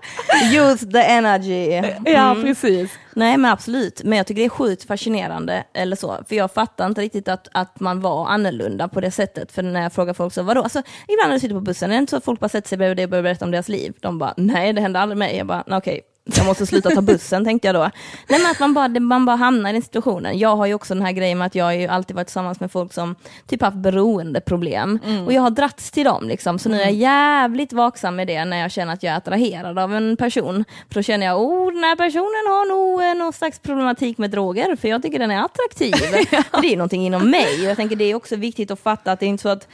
[0.54, 1.82] Use the energy.
[2.06, 2.92] ja, precis.
[3.14, 6.86] Nej men absolut, men jag tycker det är sjukt fascinerande, eller så, för jag fattar
[6.86, 10.34] inte riktigt att, att man var annorlunda på det sättet, för när jag frågar folk
[10.34, 10.62] så, vadå?
[10.62, 12.70] Alltså, ibland när du sitter på bussen, är det inte så att folk bara sätter
[12.70, 13.94] sig bredvid dig och börjar berätta om deras liv?
[14.00, 15.38] De bara, nej det händer aldrig mig.
[15.38, 17.90] Jag bara, "Nej, okej, jag måste sluta ta bussen tänkte jag då.
[18.28, 20.40] Nej men att man bara, man bara hamnar i den situationen.
[20.40, 22.60] Jag har ju också den här grejen med att jag har ju alltid varit tillsammans
[22.60, 23.16] med folk som
[23.48, 27.74] typ haft beroendeproblem, och jag har dratts till dem liksom, så nu är jag jävligt
[27.74, 30.66] vaksam med det när jag känner att jag är attraherad av en person.
[30.88, 34.32] För då känner jag, oh den här personen har nog eh, någon slags problematik med
[34.32, 35.94] droger, för jag tycker den är attraktiv.
[36.62, 39.20] Det är någonting inom mig, och jag tänker det är också viktigt att fatta att
[39.20, 39.68] det är inte så att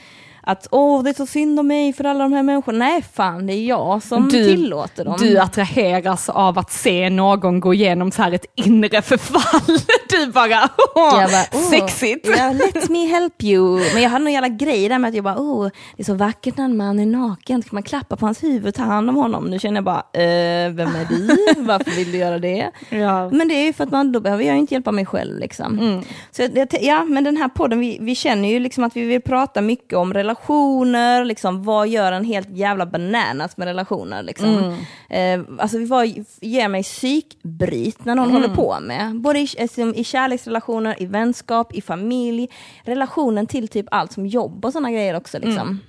[0.43, 2.77] att åh, det är så synd om mig för alla de här människorna.
[2.77, 5.15] Nej, fan, det är jag som tillåter dem.
[5.19, 9.77] Du attraheras av att se någon gå igenom så här ett inre förfall.
[10.11, 12.27] Du bara, åh, Jag bara, "Åh, sexigt.
[12.37, 13.79] Ja, let me help you.
[13.93, 16.13] Men jag hade någon jävla grej där med att jag bara, oh, det är så
[16.13, 17.61] vackert när en man är naken.
[17.63, 19.45] Ska man klappa på hans huvud och ta hand om honom?
[19.45, 21.37] Nu känner jag bara, eh, vem är du?
[21.61, 22.71] Varför vill du göra det?
[22.89, 23.29] Ja.
[23.29, 25.39] Men det är ju för att man, då behöver jag inte hjälpa mig själv.
[25.39, 26.01] Liksom.
[26.31, 29.01] Så jag, jag- ja, men den här podden, vi, vi känner ju liksom att vi
[29.05, 34.23] vill prata mycket om relationer, liksom, vad gör en helt jävla bananas med relationer?
[34.23, 34.77] Liksom.
[35.09, 36.07] Eh, alltså vi var,
[36.41, 41.73] ger mig psykbryt när någon håller på med, både i, alltså, i kärleksrelationer, i vänskap,
[41.75, 42.47] i familj,
[42.83, 45.39] relationen till typ allt som jobb och sådana grejer också.
[45.39, 45.79] Liksom.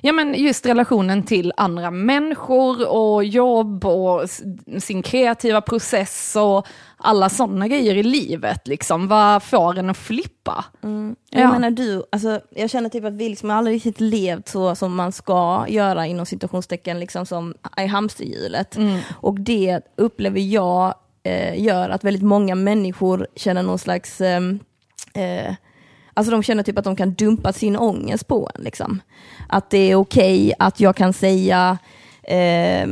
[0.00, 4.22] Ja men just relationen till andra människor och jobb och
[4.78, 8.68] sin kreativa process och alla sådana grejer i livet.
[8.68, 9.08] Liksom.
[9.08, 10.64] Vad får en att flippa?
[10.80, 11.52] Jag Ja.
[11.52, 15.12] menar du, alltså, jag känner typ att vi liksom aldrig riktigt levt så som man
[15.12, 18.76] ska göra inom situationstecken, liksom som i hamsterhjulet.
[19.20, 24.58] Och det upplever jag Eh, gör att väldigt många människor känner någon slags ehm,
[25.14, 25.54] eh,
[26.14, 28.64] Alltså de känner typ att de kan dumpa sin ångest på en.
[28.64, 29.00] Liksom.
[29.48, 31.78] Att det är okej okay att jag kan säga,
[32.22, 32.88] eh,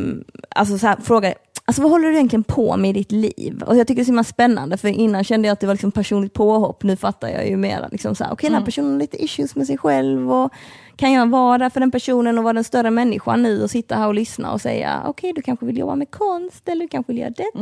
[0.49, 1.35] alltså så här, fråga,
[1.71, 3.63] alltså vad håller du egentligen på med i ditt liv?
[3.67, 5.75] Och jag tycker det är så himla spännande, för innan kände jag att det var
[5.75, 8.93] liksom personligt påhopp, nu fattar jag ju mer, liksom så här, okej den här personen
[8.93, 10.53] har lite issues med sig själv, och
[10.97, 13.97] kan jag vara där för den personen och vara den större människan nu och sitta
[13.97, 17.13] här och lyssna och säga, okej du kanske vill jobba med konst, eller du kanske
[17.13, 17.59] vill göra detta.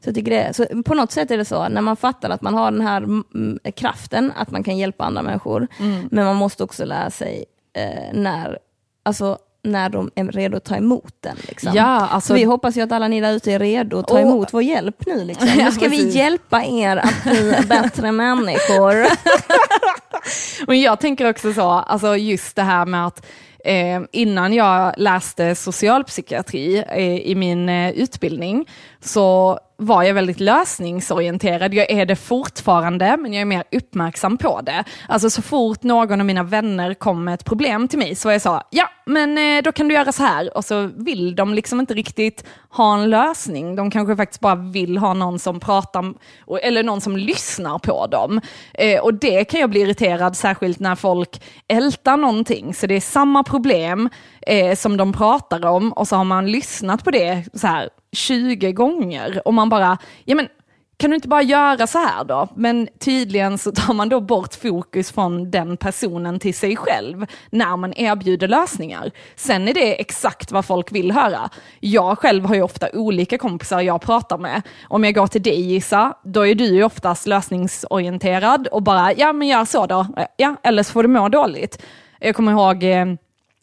[0.00, 2.42] Så jag tycker det, så på något sätt är det så, när man fattar att
[2.42, 5.68] man har den här mm, kraften, att man kan hjälpa andra människor,
[6.10, 8.58] men man måste också lära sig eh, när,
[9.02, 11.36] alltså, när de är redo att ta emot den.
[11.48, 11.72] Liksom.
[11.74, 14.14] Ja, alltså- Så vi hoppas ju att alla ni där ute är redo att ta
[14.14, 15.24] Och- emot vår hjälp nu.
[15.24, 15.48] Liksom.
[15.56, 19.06] Nu ska vi hjälpa er att bli bättre människor.
[20.66, 23.26] Men jag tänker också så, alltså just det här med att
[23.64, 28.66] eh, innan jag läste socialpsykiatri eh, i min eh, utbildning
[29.04, 31.74] så var jag väldigt lösningsorienterad.
[31.74, 34.84] Jag är det fortfarande, men jag är mer uppmärksam på det.
[35.08, 38.32] Alltså så fort någon av mina vänner kom med ett problem till mig så var
[38.32, 40.56] jag så, ja, men eh, då kan du göra så här.
[40.56, 43.76] Och så vill de liksom inte riktigt ha en lösning.
[43.76, 46.14] De kanske faktiskt bara vill ha någon som pratar,
[46.62, 48.40] eller någon som lyssnar på dem.
[48.74, 52.74] Eh, och det kan jag bli irriterad, särskilt när folk ältar någonting.
[52.74, 54.08] Så det är samma problem
[54.46, 58.72] eh, som de pratar om och så har man lyssnat på det så här 20
[58.72, 60.48] gånger och man bara, ja men
[60.96, 62.48] kan du inte bara göra så här då?
[62.56, 67.76] Men tydligen så tar man då bort fokus från den personen till sig själv när
[67.76, 69.10] man erbjuder lösningar.
[69.36, 71.50] Sen är det exakt vad folk vill höra.
[71.80, 74.62] Jag själv har ju ofta olika kompisar jag pratar med.
[74.88, 79.32] Om jag går till dig Gissa, då är du ju oftast lösningsorienterad och bara, ja
[79.32, 81.82] men gör så då, ja, eller så får du må dåligt.
[82.20, 83.06] Jag kommer ihåg eh,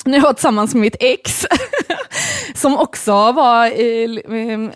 [0.06, 1.46] när jag var tillsammans med mitt ex,
[2.56, 3.72] som också var,
[4.32, 4.72] ehm,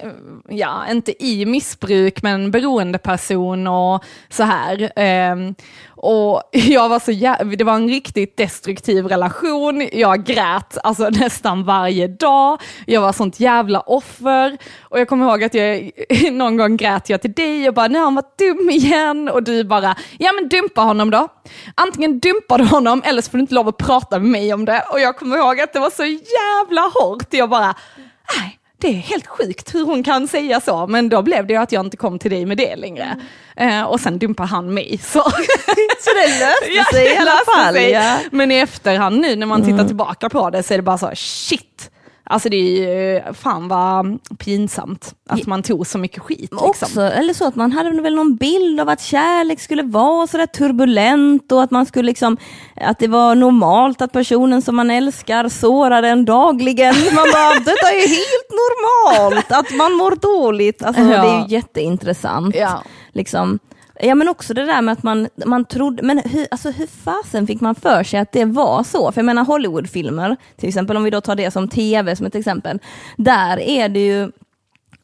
[0.50, 4.92] ja, inte i missbruk, men beroendeperson och så här.
[4.96, 5.56] Ehm,
[5.98, 11.64] och jag var så jä- det var en riktigt destruktiv relation, jag grät alltså nästan
[11.64, 14.58] varje dag, jag var sånt jävla offer.
[14.82, 15.92] Och jag kommer ihåg att jag
[16.32, 19.30] någon gång grät jag till dig och bara, nu har han varit dum igen.
[19.30, 21.28] Och du bara, ja men dumpa honom då.
[21.76, 24.66] Antingen dumpar du honom eller så får du inte lov att prata med mig om
[24.66, 24.84] det.
[24.92, 27.28] Och jag kommer ihåg att det var så jävla hårt.
[27.34, 27.76] Jag bara,
[28.38, 31.60] nej det är helt sjukt hur hon kan säga så, men då blev det ju
[31.60, 33.22] att jag inte kom till dig med det längre.
[33.56, 33.80] Mm.
[33.80, 34.98] Eh, och sen dumpade han mig.
[34.98, 35.20] Så,
[36.00, 37.76] så det löste sig i alla fall.
[37.76, 38.18] Ja.
[38.32, 39.88] Men i efterhand nu när man tittar mm.
[39.88, 41.92] tillbaka på det så är det bara så, shit,
[42.30, 46.40] Alltså det är ju, fan vad pinsamt att man tog så mycket skit.
[46.40, 46.70] Liksom.
[46.70, 50.46] Också, eller så att man hade väl någon bild av att kärlek skulle vara sådär
[50.46, 52.38] turbulent och att man skulle liksom,
[52.82, 56.96] att det var normalt att personen som man älskar sårar en dagligen.
[57.16, 60.84] Man bara, detta är helt normalt, att man mår dåligt.
[60.84, 61.08] Alltså ja.
[61.08, 62.56] det är ju jätteintressant.
[62.56, 62.84] Ja.
[63.14, 63.60] Liksom.
[64.00, 67.48] Ja men också det där med att man, man trodde, men hur, alltså hur fasen
[67.48, 69.12] fick man för sig att det var så?
[69.12, 72.36] För jag menar Hollywoodfilmer, till exempel om vi då tar det som tv som ett
[72.36, 72.80] exempel,
[73.18, 74.32] där är det ju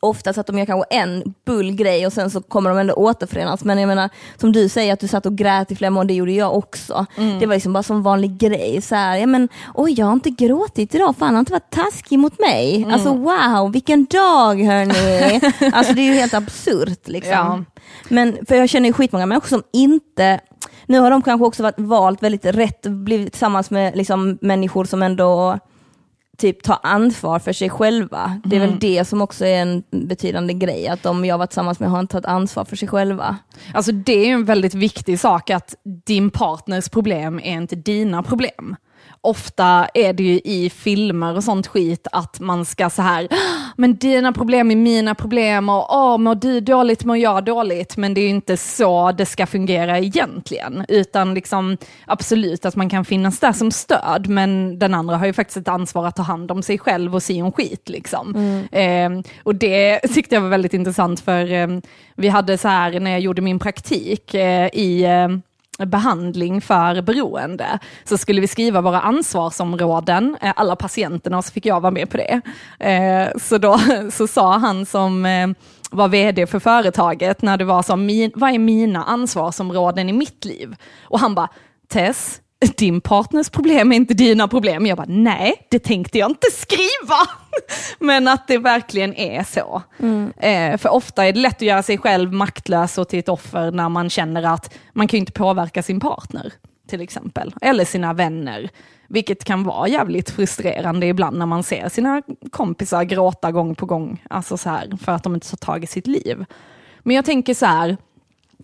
[0.01, 3.63] oftast att de gör kanske en bull grej och sen så kommer de ändå återförenas.
[3.63, 6.13] Men jag menar, som du säger att du satt och grät i flera månader, det
[6.13, 7.05] gjorde jag också.
[7.17, 7.39] Mm.
[7.39, 8.81] Det var liksom bara som vanlig grej.
[8.81, 11.69] Så här, ja, men, Oj, jag har inte gråtit idag, fan han har inte varit
[11.69, 12.75] taskig mot mig.
[12.75, 12.93] Mm.
[12.93, 15.41] Alltså wow, vilken dag hörni.
[15.73, 17.07] alltså det är ju helt absurt.
[17.07, 17.31] Liksom.
[17.31, 17.63] Ja.
[18.09, 20.39] Men för jag känner ju skitmånga människor som inte
[20.85, 25.03] nu har de kanske också varit, valt väldigt rätt, blivit tillsammans med liksom, människor som
[25.03, 25.59] ändå
[26.41, 28.41] typ ta ansvar för sig själva.
[28.45, 28.69] Det är mm.
[28.71, 31.99] väl det som också är en betydande grej, att de jag varit tillsammans med har
[31.99, 33.37] inte tagit ansvar för sig själva.
[33.73, 35.75] Alltså det är en väldigt viktig sak att
[36.05, 38.75] din partners problem är inte dina problem
[39.21, 43.27] ofta är det ju i filmer och sånt skit att man ska så här,
[43.77, 47.97] men dina problem är mina problem och åh, mår du dåligt mår jag dåligt.
[47.97, 52.89] Men det är ju inte så det ska fungera egentligen, utan liksom absolut att man
[52.89, 56.23] kan finnas där som stöd, men den andra har ju faktiskt ett ansvar att ta
[56.23, 57.89] hand om sig själv och sin skit.
[57.89, 58.35] Liksom.
[58.35, 59.17] Mm.
[59.21, 61.67] Eh, och det tyckte jag var väldigt intressant för eh,
[62.15, 65.27] vi hade så här när jag gjorde min praktik eh, i eh,
[65.85, 71.65] behandling för beroende så skulle vi skriva våra ansvarsområden, eh, alla patienterna, och så fick
[71.65, 72.41] jag vara med på det.
[72.79, 73.79] Eh, så då
[74.11, 75.47] så sa han som eh,
[75.91, 77.91] var vd för företaget när det var så,
[78.39, 80.75] vad är mina ansvarsområden i mitt liv?
[81.03, 81.49] Och han bara,
[81.87, 84.85] Tess, din partners problem är inte dina problem.
[84.85, 87.17] Jag bara, nej, det tänkte jag inte skriva.
[87.99, 89.81] Men att det verkligen är så.
[89.99, 90.33] Mm.
[90.37, 93.71] Eh, för ofta är det lätt att göra sig själv maktlös och till ett offer
[93.71, 96.53] när man känner att man kan inte påverka sin partner,
[96.89, 97.53] till exempel.
[97.61, 98.69] Eller sina vänner.
[99.07, 102.21] Vilket kan vara jävligt frustrerande ibland när man ser sina
[102.51, 105.87] kompisar gråta gång på gång, alltså så här, för att de inte tar tag i
[105.87, 106.45] sitt liv.
[106.99, 107.97] Men jag tänker så här,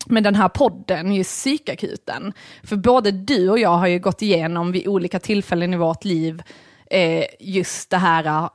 [0.06, 2.32] med den här podden, just psykakuten.
[2.62, 6.42] För både du och jag har ju gått igenom vid olika tillfällen i vårt liv
[6.90, 8.48] eh, just det här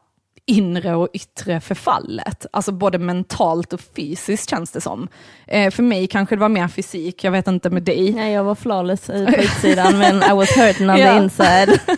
[0.45, 2.45] inre och yttre förfallet.
[2.51, 5.07] Alltså både mentalt och fysiskt känns det som.
[5.47, 8.13] Eh, för mig kanske det var mer fysik, jag vet inte med dig.
[8.13, 11.79] Nej, jag var flawless på utsidan men I was hurting on the inside.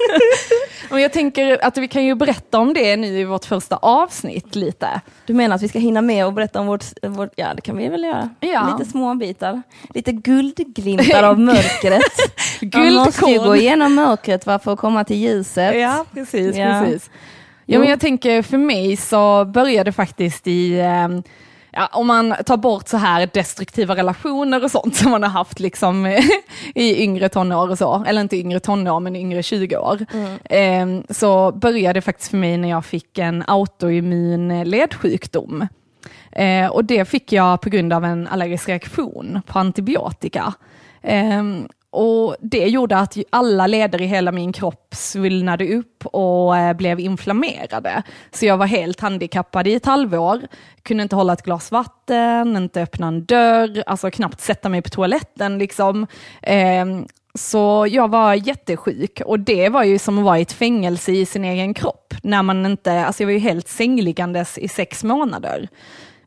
[0.90, 4.56] Och jag tänker att vi kan ju berätta om det nu i vårt första avsnitt
[4.56, 5.02] lite.
[5.26, 7.78] Du menar att vi ska hinna med och berätta om vårt, vårt ja det kan
[7.78, 8.30] vi väl göra.
[8.40, 8.78] Ja.
[8.78, 9.62] Lite små bitar.
[9.94, 12.04] Lite guldglimtar av mörkret.
[12.74, 15.76] Man måste ju gå igenom mörkret för att komma till ljuset.
[15.76, 16.56] Ja, precis.
[16.56, 16.84] Ja.
[16.86, 17.10] precis.
[17.66, 21.08] Ja, men jag tänker för mig så började faktiskt i eh,
[21.72, 25.60] ja, om man tar bort så här destruktiva relationer och sånt som man har haft
[25.60, 26.06] liksom
[26.76, 31.00] i yngre tonår och så, eller inte yngre tonår men yngre 20 år, mm.
[31.00, 35.68] eh, så började det faktiskt för mig när jag fick en autoimmun ledsjukdom.
[36.32, 40.54] Eh, och det fick jag på grund av en allergisk reaktion på antibiotika.
[41.96, 47.00] Och det gjorde att alla leder i hela min kropp svullnade upp och eh, blev
[47.00, 48.04] inflammerade.
[48.32, 50.42] Så jag var helt handikappad i ett halvår,
[50.82, 54.90] kunde inte hålla ett glas vatten, inte öppna en dörr, alltså knappt sätta mig på
[54.90, 55.58] toaletten.
[55.58, 56.08] Liksom.
[56.42, 61.12] Ehm, så jag var jättesjuk och det var ju som att vara i ett fängelse
[61.12, 62.14] i sin egen kropp.
[62.24, 65.68] När man inte, alltså jag var ju helt sängliggandes i sex månader.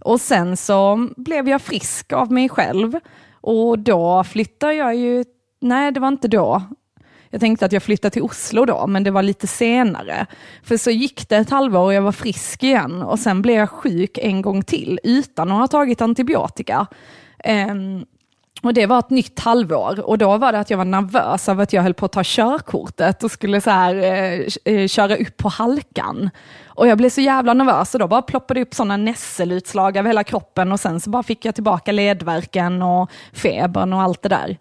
[0.01, 3.01] Och sen så blev jag frisk av mig själv
[3.41, 5.25] och då flyttade jag ju
[5.61, 6.63] nej det var inte då.
[7.31, 10.27] Jag tänkte att jag flyttade till Oslo då, men det var lite senare.
[10.63, 13.71] För så gick det ett halvår och jag var frisk igen och sen blev jag
[13.71, 16.87] sjuk en gång till utan att ha tagit antibiotika.
[17.71, 18.07] Um,
[18.63, 21.63] och det var ett nytt halvår och då var det att jag var nervös över
[21.63, 25.37] att jag höll på att ta körkortet och skulle så här, eh, eh, köra upp
[25.37, 26.31] på halkan.
[26.67, 30.09] Och jag blev så jävla nervös och då bara ploppade det upp sådana nässelutslag över
[30.09, 34.29] hela kroppen och sen så bara fick jag tillbaka ledverken och febern och allt det
[34.29, 34.59] där.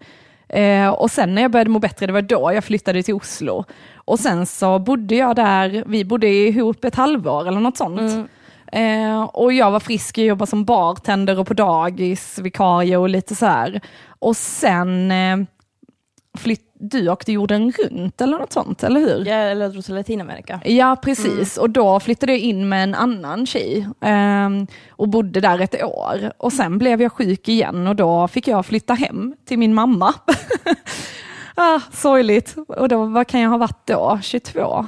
[0.48, 3.64] Eh, och sen när jag började må bättre, det var då jag flyttade till Oslo.
[3.94, 8.00] Och sen så bodde jag där, vi bodde ihop ett halvår eller något sånt.
[8.00, 8.28] Mm.
[8.72, 13.34] Eh, och jag var frisk, jag jobbade som bartender och på dagis, vikarie och lite
[13.34, 13.80] så här.
[14.08, 15.36] Och sen eh,
[16.38, 19.24] flytt, du åkte jorden runt eller något sånt, eller hur?
[19.26, 20.60] Ja, eller drog till Latinamerika.
[20.64, 21.56] Ja, precis.
[21.56, 21.62] Mm.
[21.62, 24.48] Och då flyttade jag in med en annan tjej eh,
[24.90, 26.32] och bodde där ett år.
[26.38, 30.14] Och sen blev jag sjuk igen och då fick jag flytta hem till min mamma.
[31.54, 32.56] ah, sorgligt.
[32.68, 34.18] Och då, vad kan jag ha varit då?
[34.22, 34.86] 22?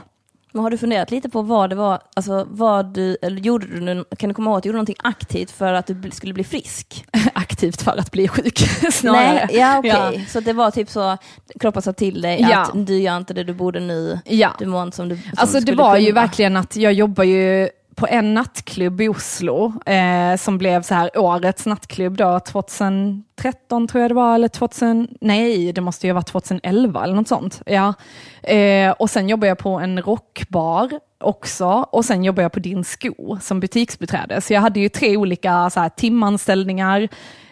[0.52, 4.04] Men har du funderat lite på vad det var, alltså vad du, eller gjorde du,
[4.16, 7.04] kan du komma ihåg att du gjorde någonting aktivt för att du skulle bli frisk?
[7.34, 8.58] aktivt för att bli sjuk
[8.92, 9.32] snarare.
[9.32, 9.90] Nej, ja okej.
[9.90, 10.14] Okay.
[10.14, 10.26] Ja.
[10.28, 11.16] Så det var typ så,
[11.60, 12.60] kroppen sa till dig ja.
[12.60, 14.50] att du gör inte det du borde nu, ja.
[14.58, 15.98] du mår inte som du som Alltså det var kunna.
[15.98, 20.94] ju verkligen att jag jobbar ju på en nattklubb i Oslo eh, som blev så
[20.94, 26.12] här årets nattklubb då 2013 tror jag det var, eller 2000, nej det måste ju
[26.12, 27.62] ha varit 2011 eller något sånt.
[27.66, 27.94] Ja.
[28.42, 32.84] Eh, och sen jobbar jag på en rockbar också och sen jobbar jag på Din
[32.84, 34.40] Sko som butiksbiträde.
[34.40, 37.08] Så jag hade ju tre olika så här, timanställningar.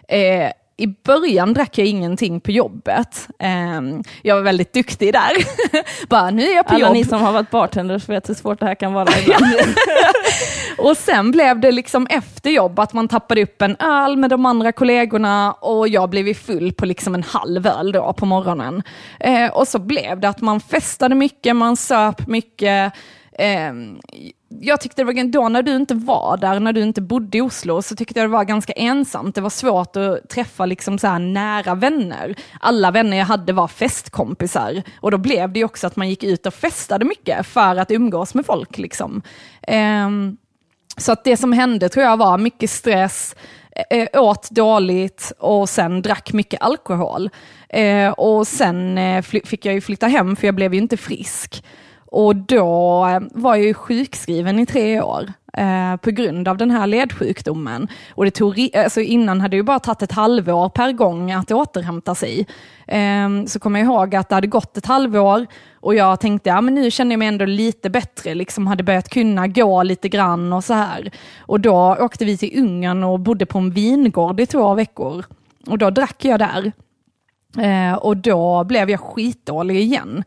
[0.09, 3.29] Eh, i början drack jag ingenting på jobbet.
[3.79, 5.33] Um, jag var väldigt duktig där.
[6.09, 6.93] Bara, nu är jag på Alla jobb.
[6.93, 9.45] ni som har varit bartenders vet hur svårt det här kan vara ibland.
[10.79, 14.47] och sen blev det liksom efter jobb att man tappade upp en öl med de
[14.47, 18.83] andra kollegorna och jag blev full på liksom en halv öl då på morgonen.
[19.27, 22.93] Uh, och så blev det att man festade mycket, man söp mycket.
[24.49, 27.41] Jag tyckte det var, då när du inte var där, när du inte bodde i
[27.41, 29.35] Oslo, så tyckte jag det var ganska ensamt.
[29.35, 32.35] Det var svårt att träffa liksom så här nära vänner.
[32.61, 34.83] Alla vänner jag hade var festkompisar.
[35.01, 38.35] Och då blev det också att man gick ut och festade mycket för att umgås
[38.35, 38.79] med folk.
[38.79, 39.23] Liksom.
[40.07, 40.37] Um,
[40.97, 43.37] så att det som hände tror jag var mycket stress,
[43.91, 47.31] eh, eh, åt dåligt och sen drack mycket alkohol.
[47.69, 51.65] Eh, och sen fick jag ju flytta hem för jag blev ju inte frisk.
[52.11, 56.71] Och då eh, var jag ju sjukskriven i tre år eh, på grund av den
[56.71, 57.89] här ledsjukdomen.
[58.15, 61.51] Och det tog, alltså innan hade det ju bara tagit ett halvår per gång att
[61.51, 62.47] återhämta sig.
[62.87, 66.61] Eh, så kommer jag ihåg att det hade gått ett halvår och jag tänkte, ja
[66.61, 70.53] men nu känner jag mig ändå lite bättre, liksom hade börjat kunna gå lite grann
[70.53, 71.11] och så här.
[71.39, 75.25] Och då åkte vi till Ungern och bodde på en vingård i två veckor.
[75.67, 76.73] Och då drack jag där.
[77.59, 80.25] Eh, och då blev jag skitdålig igen.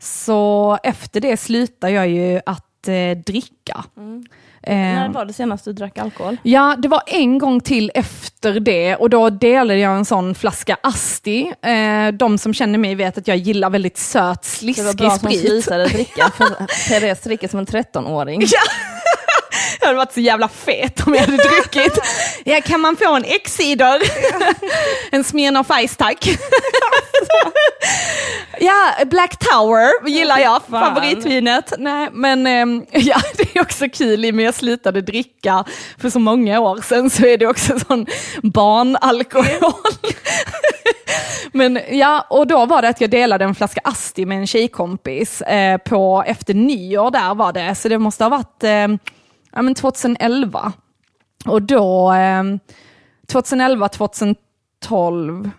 [0.00, 3.84] Så efter det slutade jag ju att eh, dricka.
[3.96, 4.24] Mm.
[4.62, 6.36] Eh, När var det senast du drack alkohol?
[6.42, 10.76] Ja, det var en gång till efter det och då delade jag en sån flaska
[10.82, 11.52] Asti.
[11.62, 14.98] Eh, de som känner mig vet att jag gillar väldigt söt, sliskig sprit.
[14.98, 15.40] Det var bra sprit.
[15.40, 18.40] som slutade dricka, för Therese dricker som en 13-åring.
[18.42, 18.48] Ja.
[19.80, 21.98] Jag hade varit så jävla fet om jag hade druckit.
[22.44, 24.00] Ja, kan man få en X-cider?
[25.10, 26.28] en Smirnoff Ice tack.
[28.60, 31.72] ja, Black Tower gillar jag, favoritvinet.
[31.78, 35.64] Nej, men ähm, ja, det är också kul i och med jag slutade dricka
[35.98, 38.06] för så många år sedan så är det också sån
[38.42, 39.72] barnalkohol.
[41.52, 45.42] Men ja, och då var det att jag delade en flaska Asti med en tjejkompis
[45.42, 48.88] eh, på efter nyår där var det, så det måste ha varit eh,
[49.52, 50.72] ja, men 2011.
[51.46, 52.42] Och då, eh,
[53.26, 55.50] 2011, 2012,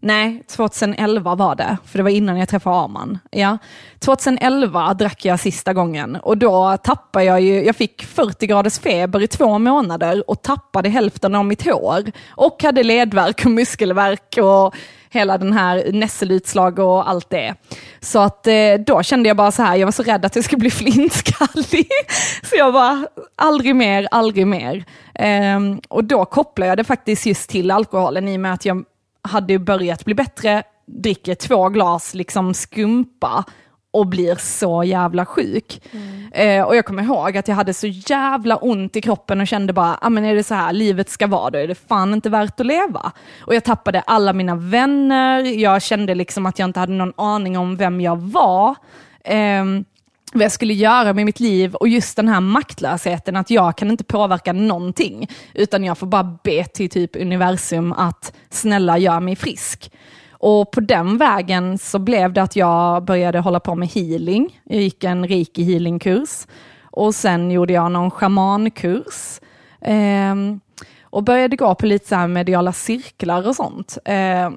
[0.00, 3.18] nej 2011 var det, för det var innan jag träffade Arman.
[3.30, 3.58] Ja.
[3.98, 9.22] 2011 drack jag sista gången och då tappade jag ju, jag fick 40 graders feber
[9.22, 14.74] i två månader och tappade hälften av mitt hår och hade ledvärk och muskelvärk och
[15.10, 17.54] hela den här nässelutslag och allt det.
[18.00, 20.44] Så att eh, då kände jag bara så här, jag var så rädd att jag
[20.44, 21.88] skulle bli flintskallig.
[22.42, 24.84] Så jag bara, aldrig mer, aldrig mer.
[25.14, 28.84] Ehm, och då kopplade jag det faktiskt just till alkoholen i och med att jag
[29.22, 33.44] hade börjat bli bättre, dricker två glas liksom skumpa
[33.90, 35.82] och blir så jävla sjuk.
[35.92, 36.18] Mm.
[36.32, 39.72] Eh, och jag kommer ihåg att jag hade så jävla ont i kroppen och kände
[39.72, 42.30] bara, ah, men är det så här livet ska vara, då är det fan inte
[42.30, 43.12] värt att leva.
[43.40, 47.58] Och jag tappade alla mina vänner, jag kände liksom att jag inte hade någon aning
[47.58, 48.74] om vem jag var.
[49.24, 49.64] Eh,
[50.32, 53.90] vad jag skulle göra med mitt liv och just den här maktlösheten att jag kan
[53.90, 59.36] inte påverka någonting, utan jag får bara be till typ universum att snälla gör mig
[59.36, 59.92] frisk.
[60.38, 64.60] Och på den vägen så blev det att jag började hålla på med healing.
[64.64, 66.46] Jag gick en reiki healingkurs
[66.82, 69.40] och sen gjorde jag någon shamankurs.
[69.80, 70.34] Eh,
[71.02, 73.98] och började gå på lite så här mediala cirklar och sånt.
[74.04, 74.50] Eh,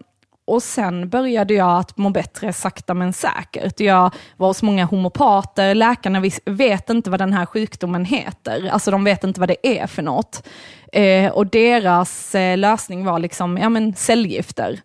[0.45, 3.79] och sen började jag att må bättre sakta men säkert.
[3.79, 9.03] Jag var hos många homopater, läkarna vet inte vad den här sjukdomen heter, alltså de
[9.03, 10.47] vet inte vad det är för något.
[10.93, 14.79] Eh, och deras eh, lösning var liksom, ja men cellgifter.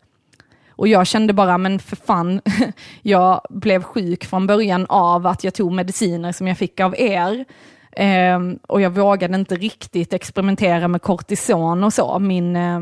[0.76, 2.40] Och jag kände bara, men för fan,
[3.02, 7.44] jag blev sjuk från början av att jag tog mediciner som jag fick av er.
[7.92, 12.18] Eh, och jag vågade inte riktigt experimentera med kortison och så.
[12.18, 12.80] Min, eh,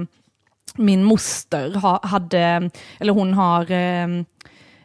[0.76, 2.70] min moster ha, hade,
[3.00, 4.24] eller hon har eh,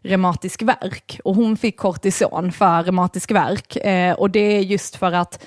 [0.02, 3.76] reumatisk verk och hon fick kortison för reumatisk verk.
[3.76, 5.46] Eh, och det är just för att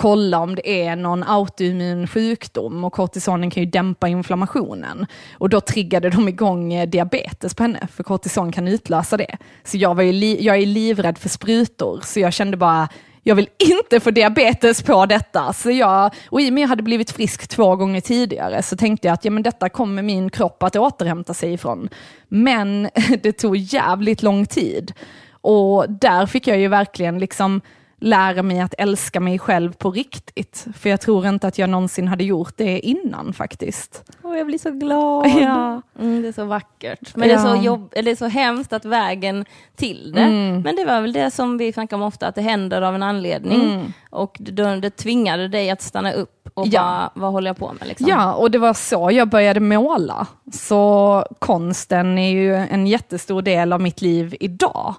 [0.00, 5.06] kolla om det är någon autoimmun sjukdom och kortisonen kan ju dämpa inflammationen.
[5.38, 9.36] Och då triggade de igång eh, diabetes på henne, för kortison kan utlösa det.
[9.64, 12.88] Så jag, var ju li jag är livrädd för sprutor, så jag kände bara,
[13.22, 15.52] jag vill inte få diabetes på detta.
[15.52, 18.76] Så jag, och i och med att jag hade blivit frisk två gånger tidigare så
[18.76, 21.88] tänkte jag att ja, men detta kommer min kropp att återhämta sig ifrån.
[22.28, 22.88] Men
[23.22, 24.92] det tog jävligt lång tid.
[25.40, 27.60] Och där fick jag ju verkligen liksom
[28.00, 30.66] lära mig att älska mig själv på riktigt.
[30.74, 34.04] För jag tror inte att jag någonsin hade gjort det innan faktiskt.
[34.22, 35.26] Oh, jag blir så glad.
[35.40, 35.82] Ja.
[35.98, 37.16] Mm, det är så vackert.
[37.16, 37.34] Men ja.
[37.34, 39.44] det, är så jobb, det är så hemskt att vägen
[39.76, 40.20] till det.
[40.20, 40.62] Mm.
[40.62, 43.02] Men det var väl det som vi snackar om ofta, att det händer av en
[43.02, 43.72] anledning.
[43.72, 43.92] Mm.
[44.10, 46.80] Och det, det tvingade dig att stanna upp och ja.
[46.80, 47.88] bara, vad håller jag på med?
[47.88, 48.08] Liksom?
[48.08, 50.26] Ja, och det var så jag började måla.
[50.52, 54.94] Så konsten är ju en jättestor del av mitt liv idag.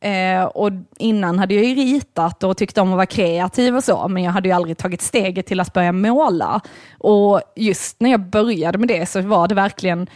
[0.00, 4.08] Eh, och innan hade jag ju ritat och tyckt om att vara kreativ och så,
[4.08, 6.60] men jag hade ju aldrig tagit steget till att börja måla.
[6.98, 10.06] Och just när jag började med det så var det verkligen,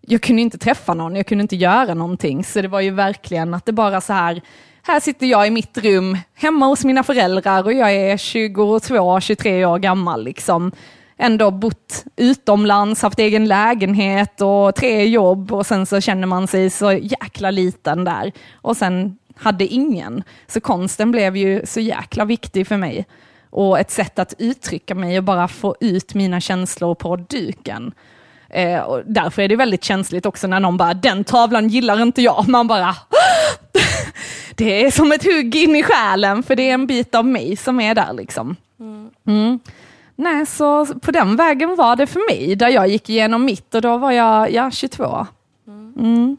[0.00, 3.54] jag kunde inte träffa någon, jag kunde inte göra någonting, så det var ju verkligen
[3.54, 4.42] att det bara så här,
[4.82, 9.78] här sitter jag i mitt rum hemma hos mina föräldrar och jag är 22-23 år
[9.78, 10.24] gammal.
[10.24, 10.72] Liksom.
[11.18, 16.70] Ändå bott utomlands, haft egen lägenhet och tre jobb och sen så känner man sig
[16.70, 18.32] så jäkla liten där.
[18.54, 20.22] Och sen hade ingen.
[20.46, 23.06] Så konsten blev ju så jäkla viktig för mig.
[23.50, 27.92] Och ett sätt att uttrycka mig och bara få ut mina känslor på duken.
[28.50, 32.22] Eh, och därför är det väldigt känsligt också när någon bara, den tavlan gillar inte
[32.22, 32.48] jag.
[32.48, 32.96] Man bara,
[34.54, 37.56] det är som ett hugg in i själen, för det är en bit av mig
[37.56, 38.56] som är där liksom.
[39.26, 39.60] Mm.
[40.20, 43.82] Nej, så på den vägen var det för mig, där jag gick igenom mitt och
[43.82, 45.26] då var jag ja, 22.
[45.66, 45.94] Mm.
[45.98, 46.36] mm.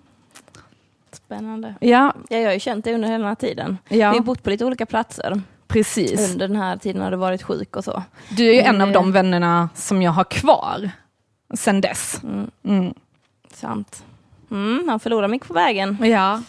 [1.11, 1.75] Spännande.
[1.79, 2.13] Ja.
[2.29, 2.37] ja.
[2.37, 3.77] Jag har ju känt det under hela den här tiden.
[3.87, 4.11] Ja.
[4.11, 5.41] Vi har bott på lite olika platser.
[5.67, 6.31] Precis.
[6.31, 8.03] Under den här tiden har du varit sjuk och så.
[8.29, 10.91] Du är ju en av de vännerna som jag har kvar
[11.53, 12.23] sen dess.
[12.23, 12.51] Mm.
[12.63, 12.93] Mm.
[13.53, 14.03] Sant.
[14.51, 15.97] Mm, man förlorar mycket på vägen.
[16.01, 16.41] Ja.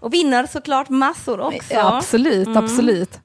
[0.00, 1.74] Och vinner såklart massor också.
[1.74, 2.64] Ja, absolut, mm.
[2.64, 3.20] absolut.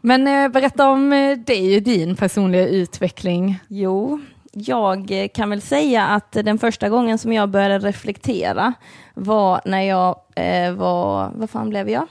[0.00, 3.58] Men eh, berätta om eh, dig och din personliga utveckling.
[3.68, 4.20] Jo,
[4.52, 8.72] jag eh, kan väl säga att den första gången som jag började reflektera
[9.14, 12.06] var när jag eh, var, vad fan blev jag?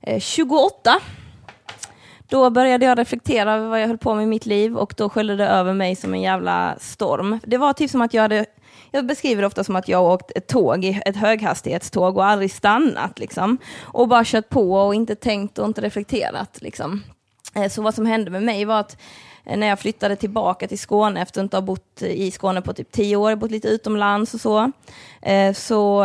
[0.00, 0.72] Eh, 28.
[2.28, 5.08] Då började jag reflektera över vad jag höll på med i mitt liv och då
[5.08, 7.38] sköljde det över mig som en jävla storm.
[7.42, 8.46] Det var typ som att jag hade
[8.90, 12.52] jag beskriver det ofta som att jag har åkt ett tåg, ett höghastighetståg och aldrig
[12.52, 13.58] stannat liksom.
[13.80, 17.02] Och bara kört på och inte tänkt och inte reflekterat liksom.
[17.54, 18.96] Eh, så vad som hände med mig var att
[19.44, 22.72] eh, när jag flyttade tillbaka till Skåne efter att inte ha bott i Skåne på
[22.72, 24.72] typ tio år, bott lite utomlands och så,
[25.22, 26.04] eh, så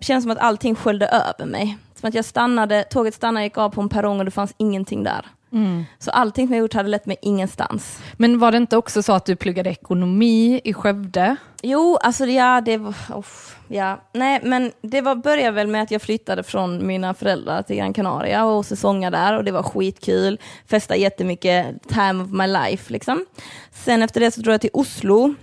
[0.00, 1.78] kändes det som att allting sköljde över mig.
[1.94, 5.04] Som att jag stannade, tåget stannade, gick av på en perrong och det fanns ingenting
[5.04, 5.26] där.
[5.52, 5.84] Mm.
[5.98, 7.98] Så allting som jag gjort hade lett mig ingenstans.
[8.12, 11.36] Men var det inte också så att du pluggade ekonomi i Skövde?
[11.62, 12.94] Jo, alltså ja, det var...
[13.08, 13.24] Oh,
[13.68, 14.00] ja.
[14.12, 17.92] Nej, men det var, började väl med att jag flyttade från mina föräldrar till Gran
[17.92, 20.38] Canaria och säsongade där och det var skitkul.
[20.66, 23.26] Festade jättemycket, time of my life liksom.
[23.72, 25.34] Sen efter det så drog jag till Oslo.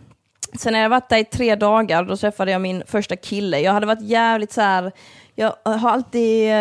[0.59, 3.59] Sen när jag varit där i tre dagar, då träffade jag min första kille.
[3.59, 4.91] Jag hade varit jävligt så här,
[5.35, 6.51] jag har alltid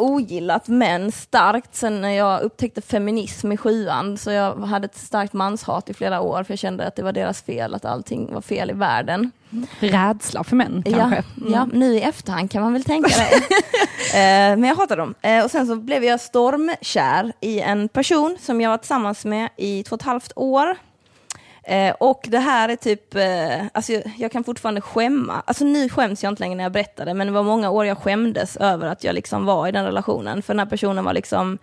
[0.00, 4.18] ogillat män starkt sen när jag upptäckte feminism i sjuan.
[4.18, 7.12] Så jag hade ett starkt manshat i flera år för jag kände att det var
[7.12, 9.30] deras fel, att allting var fel i världen.
[9.80, 11.24] Rädsla för män kanske?
[11.36, 11.52] Ja, mm.
[11.52, 13.34] ja nu i efterhand kan man väl tänka det.
[14.18, 15.14] eh, men jag hatar dem.
[15.22, 19.48] Eh, och sen så blev jag stormkär i en person som jag var tillsammans med
[19.56, 20.76] i två och ett halvt år.
[21.70, 25.88] Eh, och det här är typ, eh, alltså jag, jag, kan fortfarande skämma, alltså nu
[25.88, 28.56] skäms jag inte längre när jag berättar det, men det var många år jag skämdes
[28.56, 31.58] över att jag liksom var i den relationen, för den här personen var liksom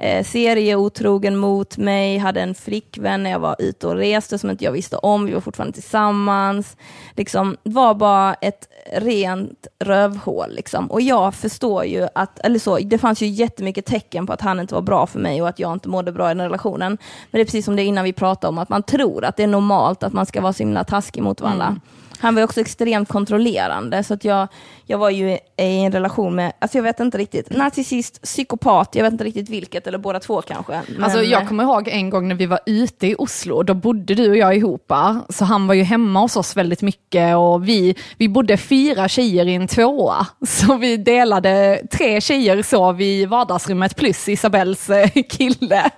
[0.00, 4.64] eh, serieotrogen mot mig, hade en flickvän när jag var ute och reste som inte
[4.64, 6.76] jag visste om, vi var fortfarande tillsammans.
[7.16, 10.54] Liksom, var bara ett rent rövhål.
[10.54, 10.90] Liksom.
[10.90, 14.60] Och jag förstår ju att, eller så, det fanns ju jättemycket tecken på att han
[14.60, 16.98] inte var bra för mig och att jag inte mådde bra i den relationen.
[17.30, 19.42] Men det är precis som det innan vi pratade om, att man tror att det
[19.42, 21.66] är normalt att man ska vara så himla taskig mot varandra.
[21.66, 21.80] Mm.
[22.20, 24.48] Han var också extremt kontrollerande, så att jag,
[24.86, 29.04] jag var ju i en relation med, alltså jag vet inte riktigt, narcissist, psykopat, jag
[29.04, 30.80] vet inte riktigt vilket, eller båda två kanske.
[30.88, 31.04] Men...
[31.04, 34.30] Alltså jag kommer ihåg en gång när vi var ute i Oslo, då bodde du
[34.30, 34.92] och jag ihop,
[35.28, 39.46] så han var ju hemma hos oss väldigt mycket och vi, vi bodde fyra tjejer
[39.46, 45.90] i en tvåa, så vi delade, tre tjejer sov i vardagsrummet plus Isabells eh, kille.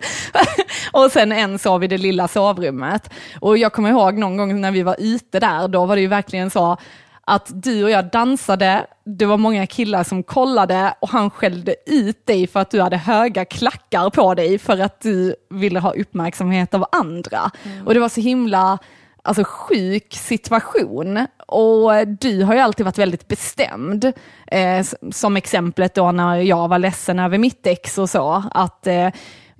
[0.93, 3.11] och sen en sov i det lilla sovrummet.
[3.41, 6.09] Och jag kommer ihåg någon gång när vi var ute där, då var det ju
[6.13, 6.77] verkligen så
[7.25, 12.27] att du och jag dansade, det var många killar som kollade och han skällde ut
[12.27, 16.75] dig för att du hade höga klackar på dig för att du ville ha uppmärksamhet
[16.75, 17.51] av andra.
[17.65, 17.87] Mm.
[17.87, 18.79] Och det var så himla
[19.23, 21.27] alltså, sjuk situation.
[21.47, 24.13] Och du har ju alltid varit väldigt bestämd.
[24.47, 29.09] Eh, som exemplet då när jag var ledsen över mitt ex och så, att eh,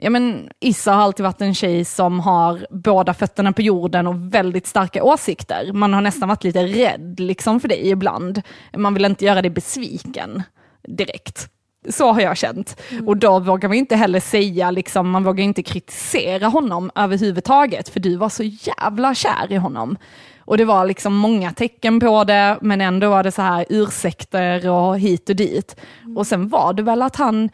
[0.03, 4.35] ja men Issa har alltid varit en tjej som har båda fötterna på jorden och
[4.35, 5.73] väldigt starka åsikter.
[5.73, 8.43] Man har nästan varit lite rädd liksom för dig ibland.
[8.77, 10.43] Man vill inte göra dig besviken
[10.89, 11.49] direkt.
[11.89, 12.81] Så har jag känt.
[12.91, 13.09] Mm.
[13.09, 18.01] Och då vågar man inte heller säga, liksom, man vågar inte kritisera honom överhuvudtaget, för
[18.01, 19.97] du var så jävla kär i honom.
[20.39, 24.71] Och det var liksom många tecken på det, men ändå var det så här ursäkter
[24.71, 25.77] och hit och dit.
[26.03, 26.17] Mm.
[26.17, 27.51] Och sen var det väl att han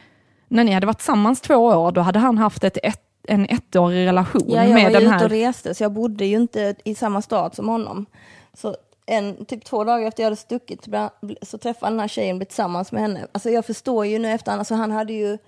[0.48, 4.06] när ni hade varit tillsammans två år, då hade han haft ett, ett en ettårig
[4.06, 4.90] relation ja, med den här...
[4.90, 8.06] Jag var ute och reste, så jag bodde ju inte i samma stad som honom.
[8.54, 8.76] Så
[9.06, 10.88] en, typ två dagar efter jag hade stuckit
[11.42, 13.26] så träffade den här tjejen blev tillsammans med henne.
[13.32, 15.38] Alltså jag förstår ju nu efter, alltså han hade ju,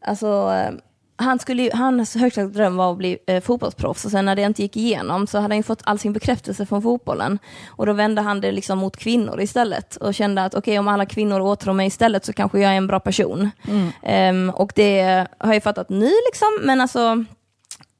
[0.00, 0.74] alltså eh,
[1.20, 4.62] han skulle, hans högsta dröm var att bli eh, fotbollsproffs och sen när det inte
[4.62, 7.38] gick igenom så hade han fått all sin bekräftelse från fotbollen.
[7.68, 10.88] Och då vände han det liksom mot kvinnor istället och kände att okej okay, om
[10.88, 13.50] alla kvinnor åtrår mig istället så kanske jag är en bra person.
[14.02, 14.48] Mm.
[14.48, 17.24] Um, och det har jag fattat nu liksom, men alltså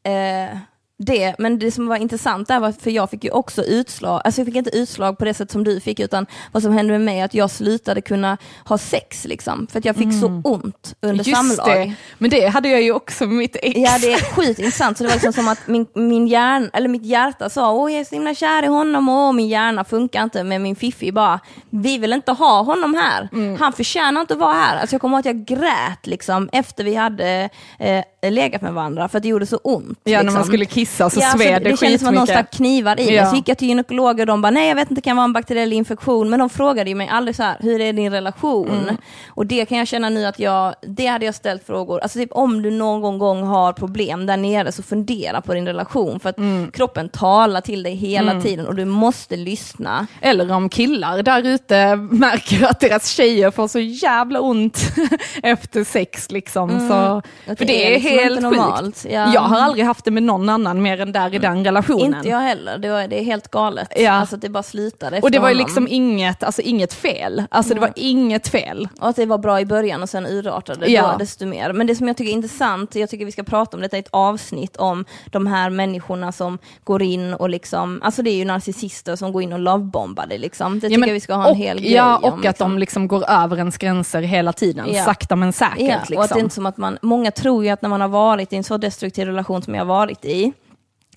[0.08, 0.58] uh,
[0.98, 4.40] det, men det som var intressant där var, för jag fick ju också utslag, alltså
[4.40, 7.00] jag fick inte utslag på det sätt som du fick, utan vad som hände med
[7.00, 10.20] mig att jag slutade kunna ha sex, liksom, för att jag fick mm.
[10.20, 11.76] så ont under Just samlag.
[11.76, 11.94] Det.
[12.18, 13.78] Men det hade jag ju också med mitt ex.
[13.78, 17.04] Ja, det är sjukt Så det var liksom som att min, min hjärn, eller mitt
[17.04, 20.44] hjärta sa, åh jag är så himla kär i honom, och min hjärna funkar inte,
[20.44, 21.40] med min fiffi bara,
[21.70, 23.28] vi vill inte ha honom här.
[23.32, 23.56] Mm.
[23.60, 24.80] Han förtjänar inte att vara här.
[24.80, 29.08] Alltså jag kommer ihåg att jag grät liksom, efter vi hade eh, legat med varandra,
[29.08, 30.00] för att det gjorde så ont.
[30.04, 30.26] Ja, liksom.
[30.26, 32.50] när man skulle kissa kissa så ja, sved det, det kändes som att någon stack
[32.50, 33.26] knivar i ja.
[33.26, 35.24] Så gick jag till gynekologer och de bara, nej jag vet inte, det kan vara
[35.24, 36.30] en bakteriell infektion.
[36.30, 38.70] Men de frågade ju mig aldrig så här, hur är din relation?
[38.70, 38.96] Mm.
[39.28, 42.00] Och det kan jag känna nu att jag, det hade jag ställt frågor.
[42.00, 46.20] Alltså typ om du någon gång har problem där nere så fundera på din relation.
[46.20, 46.70] För att mm.
[46.70, 48.42] kroppen talar till dig hela mm.
[48.42, 50.06] tiden och du måste lyssna.
[50.20, 54.78] Eller om killar där ute märker att deras tjejer får så jävla ont
[55.42, 56.70] efter sex liksom.
[56.70, 56.88] Mm.
[56.88, 57.22] Så,
[57.56, 59.06] för det är, liksom helt sjukt.
[59.10, 59.34] Ja.
[59.34, 62.14] Jag har aldrig haft det med någon annan han mer än där i den relationen.
[62.14, 63.92] Inte jag heller, det, var, det är helt galet.
[63.96, 64.10] Ja.
[64.10, 67.44] Alltså det bara slutade Och det var ju liksom inget, alltså inget fel.
[67.50, 68.88] Alltså det var inget fel.
[69.00, 71.16] Och att det var bra i början och sen urartade det ja.
[71.18, 71.72] desto mer.
[71.72, 74.00] Men det som jag tycker är intressant, jag tycker vi ska prata om detta i
[74.00, 78.44] ett avsnitt om de här människorna som går in och liksom, alltså det är ju
[78.44, 80.74] narcissister som går in och lovebombar det liksom.
[80.74, 82.40] Det tycker ja, men, jag vi ska ha en och, hel grej Ja, och om,
[82.40, 82.50] liksom.
[82.50, 85.04] att de liksom går över ens gränser hela tiden, ja.
[85.04, 85.78] sakta men säkert.
[85.78, 86.16] Ja, liksom.
[86.16, 88.08] och att det är inte som att man, många tror ju att när man har
[88.08, 90.52] varit i en så destruktiv relation som jag har varit i,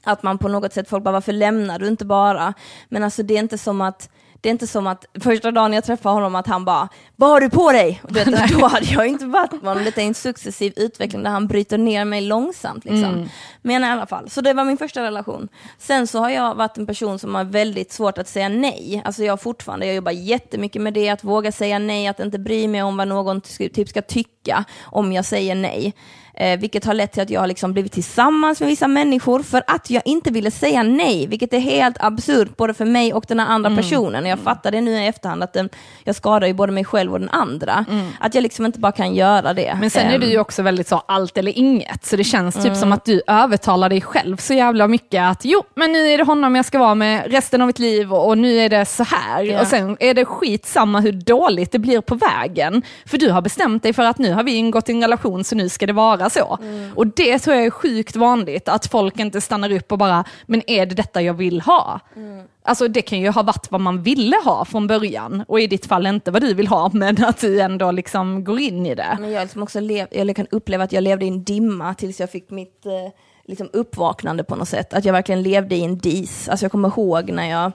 [0.04, 2.54] att man på något sätt, folk bara varför lämnar du inte bara?
[2.90, 4.10] Men alltså det är inte som att
[4.42, 6.90] det är inte som att första dagen jag träffade honom att han bara,
[7.22, 8.02] vad har du på dig?
[8.04, 8.28] Och vet,
[8.60, 9.78] då hade jag inte varit med.
[9.78, 12.86] Detta är en successiv utveckling där han bryter ner mig långsamt.
[12.86, 13.14] Liksom.
[13.14, 13.30] Mm.
[13.62, 15.48] Men i alla fall, så det var min första relation.
[15.78, 19.02] Sen så har jag varit en person som har väldigt svårt att säga nej.
[19.06, 22.68] Alltså jag fortfarande, jag jobbar jättemycket med det, att våga säga nej, att inte bry
[22.68, 25.94] mig om vad någon typ ska tycka om jag säger nej.
[26.34, 29.64] Eh, vilket har lett till att jag har liksom blivit tillsammans med vissa människor för
[29.68, 33.40] att jag inte ville säga nej, vilket är helt absurt både för mig och den
[33.40, 33.78] andra mm.
[33.78, 34.26] personen.
[34.26, 35.70] Jag fattar det nu i efterhand att den,
[36.04, 37.86] jag skadar ju både mig själv och den andra.
[37.90, 38.08] Mm.
[38.20, 39.78] Att jag liksom inte bara kan göra det.
[39.80, 42.66] Men sen är du ju också väldigt så allt eller inget, så det känns typ
[42.66, 42.76] mm.
[42.76, 46.24] som att du övertalar dig själv så jävla mycket att jo, men nu är det
[46.24, 49.04] honom jag ska vara med resten av mitt liv och, och nu är det så
[49.04, 49.44] här.
[49.44, 49.62] Ja.
[49.62, 52.82] Och sen är det skit samma hur dåligt det blir på vägen.
[53.06, 55.56] För du har bestämt dig för att nu har vi ingått i en relation så
[55.56, 56.60] nu ska det vara så.
[56.96, 60.62] Och det tror jag är sjukt vanligt, att folk inte stannar upp och bara, men
[60.68, 62.00] är det detta jag vill ha?
[62.64, 65.86] Alltså det kan ju ha varit vad man ville ha från början, och i ditt
[65.86, 69.18] fall inte vad du vill ha, men att du ändå liksom går in i det.
[69.20, 71.94] Men jag, liksom också lev, jag liksom kan uppleva att jag levde i en dimma
[71.94, 72.92] tills jag fick mitt eh,
[73.46, 74.94] liksom uppvaknande på något sätt.
[74.94, 76.50] Att jag verkligen levde i en dis.
[76.50, 77.72] Alltså jag kommer ihåg när jag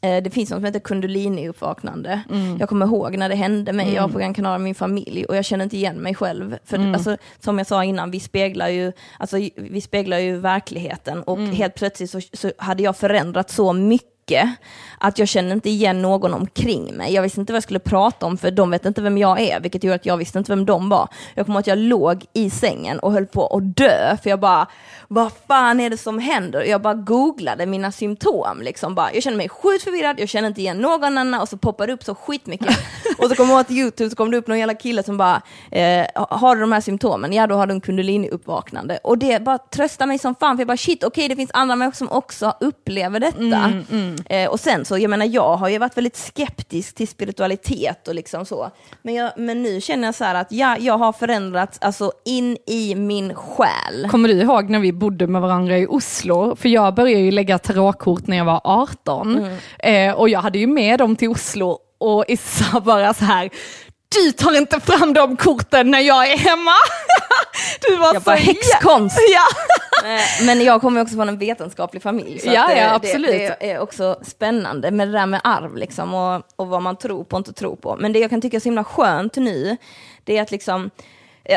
[0.00, 2.20] det finns något som heter kundalini-uppvaknande.
[2.58, 5.24] Jag kommer ihåg när det hände mig, jag var på Gran Canaria med min familj
[5.24, 6.58] och jag kände inte igen mig själv.
[6.64, 11.22] För alltså, som jag sa innan, vi speglar ju, alltså, vi speglar ju verkligheten.
[11.22, 14.48] Och helt plötsligt så, så hade jag förändrat så mycket
[15.00, 17.14] att jag kände inte igen någon omkring mig.
[17.14, 19.60] Jag visste inte vad jag skulle prata om för de vet inte vem jag är,
[19.60, 21.08] vilket gjorde att jag visste inte vem de var.
[21.34, 24.66] Jag kommer att jag låg i sängen och höll på att dö, för jag bara,
[25.08, 26.62] vad fan är det som händer?
[26.62, 30.60] Jag bara googlade mina symptom, liksom bara, jag kände mig sjukt förvirrad, jag kände inte
[30.60, 32.78] igen någon annan och så poppade det upp så skitmycket.
[33.18, 35.42] och så kom jag åt YouTube så kom det upp någon jävla kille som bara,
[35.70, 37.32] eh, har du de här symptomen?
[37.32, 38.98] Ja, då har du en kundalini-uppvaknande.
[39.04, 41.76] Och det bara tröstar mig som fan, för jag bara shit, okej, det finns andra
[41.76, 43.72] människor som också upplever detta.
[44.26, 48.14] Eh, och sen så, jag menar, jag har ju varit väldigt skeptisk till spiritualitet och
[48.14, 48.70] liksom så.
[49.02, 52.56] Men, jag, men nu känner jag så här att ja, jag har förändrats alltså in
[52.66, 54.08] i min själ.
[54.10, 56.56] Kommer du ihåg när vi bodde med varandra i Oslo?
[56.56, 59.46] För jag började ju lägga tarotkort när jag var 18.
[59.78, 63.50] Eh, och jag hade ju med dem till Oslo och Issa bara så här,
[64.08, 66.74] du tar inte fram de korten när jag är hemma.
[67.88, 69.18] du var Jag så bara, häxkonst!
[69.34, 69.42] Ja.
[70.04, 72.38] Eh, Men jag kommer också från en vetenskaplig familj.
[72.38, 73.30] Så Ja, det, ja, absolut.
[73.30, 76.96] Det, det är också spännande med det där med arv liksom, och, och vad man
[76.96, 77.96] tror på och inte tror på.
[78.00, 79.76] Men det jag kan tycka är så himla skönt nu,
[80.24, 80.90] det är att liksom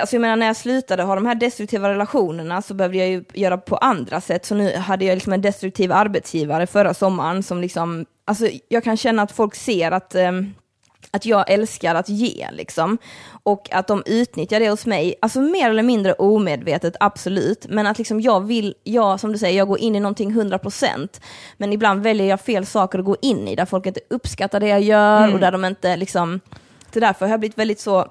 [0.01, 3.23] Alltså jag menar när jag slutade ha de här destruktiva relationerna så behövde jag ju
[3.33, 4.45] göra på andra sätt.
[4.45, 8.97] Så nu hade jag liksom en destruktiv arbetsgivare förra sommaren som liksom, alltså jag kan
[8.97, 10.53] känna att folk ser att ehm,
[11.11, 12.97] att jag älskar att ge liksom.
[13.43, 17.65] Och att de utnyttjar det hos mig, alltså mer eller mindre omedvetet, absolut.
[17.69, 21.21] Men att liksom jag vill, jag som du säger, jag går in i någonting 100%.
[21.57, 24.67] Men ibland väljer jag fel saker att gå in i, där folk inte uppskattar det
[24.67, 26.39] jag gör och där de inte liksom,
[26.91, 28.07] det är därför har jag blivit väldigt så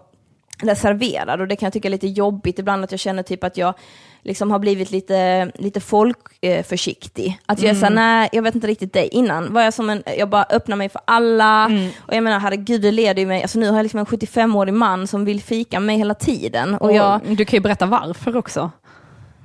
[0.63, 3.57] reserverad och det kan jag tycka är lite jobbigt ibland att jag känner typ att
[3.57, 3.75] jag
[4.23, 7.39] liksom har blivit lite, lite folkförsiktig.
[7.47, 9.09] Att jag är såhär, nej jag vet inte riktigt dig.
[9.13, 11.67] Innan var jag som en, jag bara öppnar mig för alla
[12.07, 14.75] och jag menar herregud det leder ju mig, alltså nu har jag liksom en 75-årig
[14.75, 17.87] man som vill fika med mig hela tiden och Och jag, Du kan ju berätta
[17.87, 18.71] varför också.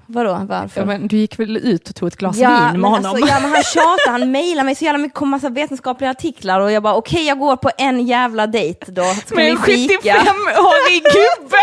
[0.07, 0.81] Vadå varför?
[0.81, 3.11] Ja, men Du gick väl ut och tog ett glas Ja vin men, med honom?
[3.11, 6.59] alltså, ja, men han tjatar, han mejlar mig så jävla mycket om massa vetenskapliga artiklar
[6.59, 9.03] och jag bara okej jag går på en jävla dejt då.
[9.25, 10.13] Ska med en vi fika?
[10.13, 11.57] 75-årig gubbe!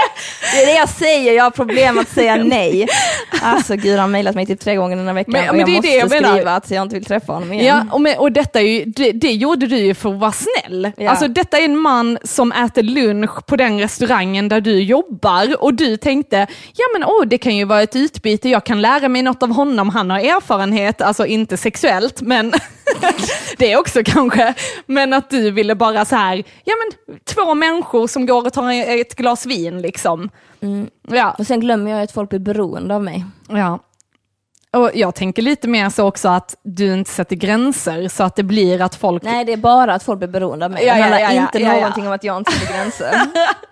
[0.55, 2.88] Det är det jag säger, jag har problem att säga nej.
[3.43, 5.61] Alltså gud, han har mejlat mig typ tre gånger den här veckan Men- och men
[5.61, 6.32] jag det är måste det jag menar.
[6.34, 7.66] skriva att jag inte vill träffa honom igen.
[7.66, 10.32] Ja, och, med, och detta är ju, det, det gjorde du ju för att vara
[10.32, 10.93] snäll.
[10.97, 11.11] Ja.
[11.11, 15.74] Alltså detta är en man som äter lunch på den restaurangen där du jobbar och
[15.74, 16.36] du tänkte,
[16.76, 19.53] ja men åh, det kan ju vara ett utbyte, jag kan lära mig något av
[19.53, 22.53] honom, han har erfarenhet, alltså inte sexuellt, men
[23.59, 24.55] det också kanske,
[24.87, 28.72] men att du ville bara så här, ja men två människor som går och tar
[29.01, 30.30] ett glas vin liksom.
[31.09, 31.35] Ja.
[31.39, 33.24] Och sen glömmer jag att folk blir beroende av mig.
[33.49, 33.78] Ja.
[34.76, 38.43] Och jag tänker lite mer så också att du inte sätter gränser så att det
[38.43, 39.22] blir att folk...
[39.22, 40.85] Nej, det är bara att folk blir beroende av mig.
[40.85, 41.74] Ja, det ja, handlar ja, ja, inte ja, ja.
[41.74, 43.14] någonting om att jag inte sätter gränser.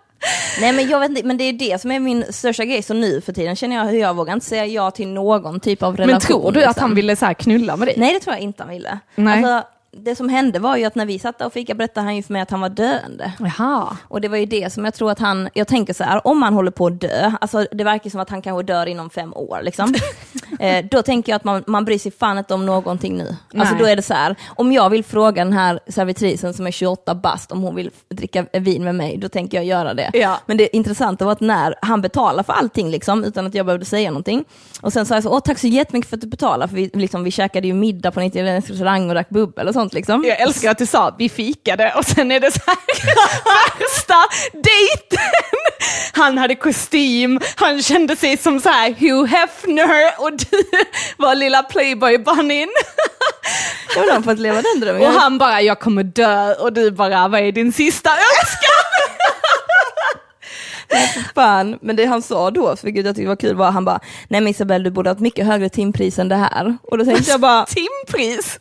[0.60, 2.94] Nej men jag vet inte, men det är det som är min största grej, så
[2.94, 5.96] nu för tiden känner jag hur jag vågar inte säga ja till någon typ av
[5.96, 6.12] relation.
[6.12, 6.82] Men tror du att liksom.
[6.82, 7.94] han ville så knulla med dig?
[7.98, 8.98] Nej det tror jag inte han ville.
[9.14, 9.44] Nej.
[9.44, 12.16] Alltså, det som hände var ju att när vi satt där och fika berättade han
[12.16, 13.32] ju för mig att han var döende.
[13.38, 13.96] Jaha.
[14.02, 16.42] Och det var ju det som jag tror att han, jag tänker så här, om
[16.42, 19.32] han håller på att dö, alltså det verkar som att han kanske dör inom fem
[19.34, 19.94] år liksom.
[20.60, 23.36] eh, då tänker jag att man, man bryr sig fan inte om någonting nu.
[23.54, 23.82] Alltså Nej.
[23.82, 27.14] då är det så här, om jag vill fråga den här servitrisen som är 28
[27.14, 30.10] bast om hon vill dricka vin med mig, då tänker jag göra det.
[30.12, 30.40] Ja.
[30.46, 33.86] Men det intressanta var att när han betalar för allting liksom, utan att jag behövde
[33.86, 34.44] säga någonting,
[34.80, 36.90] och sen sa jag så, åh tack så jättemycket för att du betalar, för vi,
[36.94, 40.24] liksom, vi käkade ju middag på en italiensk restaurang och drack bubbel och sånt liksom.
[40.24, 42.76] Jag älskar att du sa vi fikade och sen är det så här
[43.78, 44.14] värsta
[44.52, 45.30] dejten.
[46.12, 50.62] Han hade kostym, han kände sig som så här Hugh Hefner och du
[51.16, 52.68] var lilla Playboy Bunnyn.
[53.94, 55.02] Jag vill ha fått leva den drömmen.
[55.02, 58.90] Och han bara, jag kommer dö och du bara, vad är din sista önskan?
[61.34, 63.84] Fan, men det han sa då, för gud jag tyckte det var kul, var han
[63.84, 66.78] bara, nej men Isabel du borde ha ett mycket högre timpris än det här.
[66.82, 68.58] Och då tänkte jag bara, Timpris.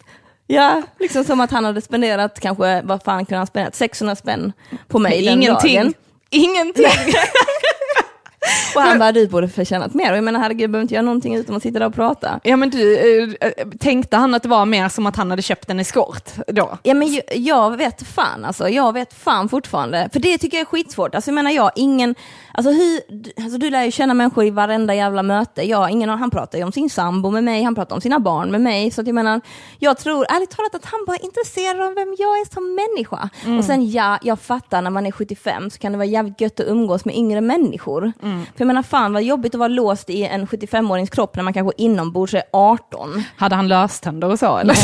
[0.53, 4.53] Ja, liksom som att han hade spenderat kanske, vad fan kunde han spenderat, 600 spänn
[4.87, 5.75] på mig den Ingenting.
[5.75, 5.93] dagen.
[6.29, 6.85] Ingenting.
[8.75, 10.11] Och han bara, du borde förtjänat mer.
[10.11, 12.39] Och jag menar herregud, behöver inte göra någonting utom att sitta där och prata.
[12.43, 12.97] Ja men du,
[13.41, 16.77] eh, tänkte han att det var mer som att han hade köpt en eskort då?
[16.83, 20.09] Ja men jag, jag vet fan alltså, jag vet fan fortfarande.
[20.13, 21.15] För det tycker jag är skitsvårt.
[21.15, 22.15] Alltså jag menar jag, ingen,
[22.53, 23.01] alltså, hur,
[23.43, 25.63] alltså du lär ju känna människor i varenda jävla möte.
[25.63, 28.51] Jag, ingen, han pratar ju om sin sambo med mig, han pratar om sina barn
[28.51, 28.91] med mig.
[28.91, 29.41] Så att jag menar,
[29.79, 33.29] jag tror ärligt talat att han bara är intresserad av vem jag är som människa.
[33.59, 36.59] Och sen ja, jag fattar när man är 75 så kan det vara jävligt gött
[36.59, 38.13] att umgås med yngre människor.
[38.21, 41.53] För jag menar fan vad jobbigt att vara låst i en 75-årings kropp när man
[41.53, 43.23] kanske inombords är 18.
[43.37, 44.75] Hade han löständer och så eller?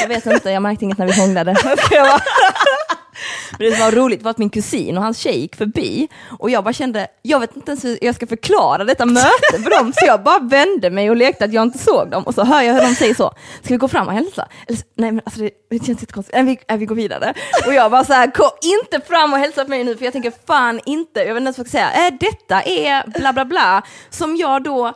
[0.00, 1.56] Jag vet inte, jag märkte inget när vi hånglade.
[3.58, 6.50] Men det som var roligt var att min kusin och hans tjej gick förbi och
[6.50, 9.92] jag bara kände, jag vet inte ens hur jag ska förklara detta möte för dem,
[9.92, 12.22] så jag bara vände mig och lekte att jag inte såg dem.
[12.22, 13.32] Och så hör jag hur de säger så,
[13.62, 14.48] ska vi gå fram och hälsa?
[14.68, 17.34] Eller, nej men alltså det, det känns jättekonstigt, nej, äh, vi, nej, vi går vidare.
[17.66, 20.12] Och jag bara så här, gå inte fram och hälsa på mig nu för jag
[20.12, 23.32] tänker fan inte, jag vet inte ens vad jag ska säga, äh, detta är bla
[23.32, 24.94] bla bla, som jag då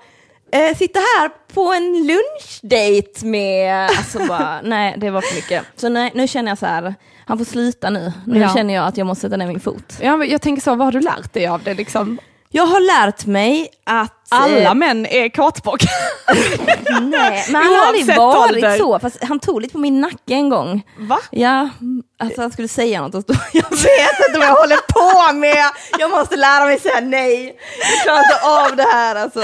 [0.53, 5.65] eh, sitter här på en lunchdate med, alltså bara, nej det var för mycket.
[5.77, 6.95] Så nej, nu känner jag så här,
[7.31, 8.12] han får sluta nu.
[8.26, 8.55] Nu Ja.
[8.55, 9.99] känner jag att jag måste sätta ner min fot.
[10.03, 12.18] Ja, men jag tänker så, vad har du lärt dig av det liksom?
[12.49, 14.20] Jag har lärt mig att...
[14.33, 15.81] Alla män är kåtbock.
[17.03, 18.78] nej, men han har aldrig varit ålder.
[18.78, 18.99] så.
[18.99, 20.83] Fast han tog lite på min nacke en gång.
[20.99, 21.18] Va?
[21.31, 21.68] Ja,
[22.18, 25.64] alltså han skulle säga något och stå, jag vet inte vad jag håller på med.
[25.99, 27.57] Jag måste lära mig säga nej.
[27.81, 29.41] Jag klarar inte av det här alltså.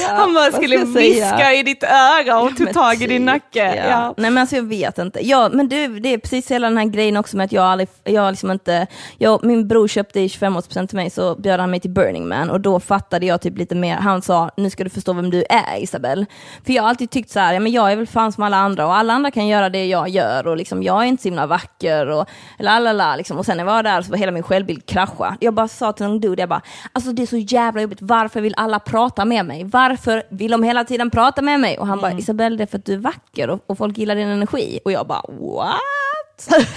[0.00, 3.20] Ja, Han bara skulle viska i ditt öra och tog Men tag i din typ,
[3.26, 3.74] nacke.
[3.76, 3.84] Ja.
[3.90, 4.14] Ja.
[4.16, 5.26] Nej men alltså jag vet inte.
[5.26, 7.88] Ja, men du, det är precis hela den här grejen också med att jag aldrig,
[8.04, 8.86] jag liksom inte,
[9.18, 12.50] jag, min bror köpte i 25-årspresent till mig så bjöd han mig till Burning Man
[12.50, 15.44] och då fattade jag typ lite mer, han sa nu ska du förstå vem du
[15.48, 16.26] är Isabel.
[16.66, 18.56] För jag har alltid tyckt så här, ja men jag är väl fan som alla
[18.56, 21.28] andra och alla andra kan göra det jag gör och liksom jag är inte så
[21.28, 22.28] himla vacker och
[22.58, 23.38] lalala liksom.
[23.38, 25.36] Och sen när jag var där så var hela min självbild krascha.
[25.40, 26.62] Jag bara sa till någon dude, jag bara,
[26.92, 29.64] alltså det är så jävla jobbigt, varför vill alla prata med mig?
[29.64, 31.78] Varför vill de hela tiden prata med mig?
[31.78, 34.14] Och han bara, Isabel det är för att du är vacker och, och folk gillar
[34.14, 34.80] din energi.
[34.84, 36.48] Och jag bara, what?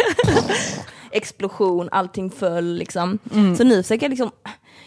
[1.11, 3.19] Explosion, allting föll liksom.
[3.57, 4.31] Så nu försöker jag liksom,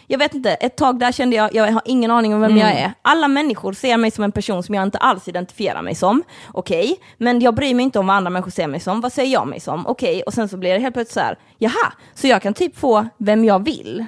[0.07, 2.69] jag vet inte, ett tag där kände jag, jag har ingen aning om vem jag
[2.71, 2.93] är.
[3.01, 6.23] Alla människor ser mig som en person som jag inte alls identifierar mig som.
[6.51, 9.01] Okej, men jag bryr mig inte om vad andra människor ser mig som.
[9.01, 9.87] Vad ser jag mig som?
[9.87, 12.77] Okej, och sen så blir det helt plötsligt så här, jaha, så jag kan typ
[12.77, 14.05] få vem jag vill.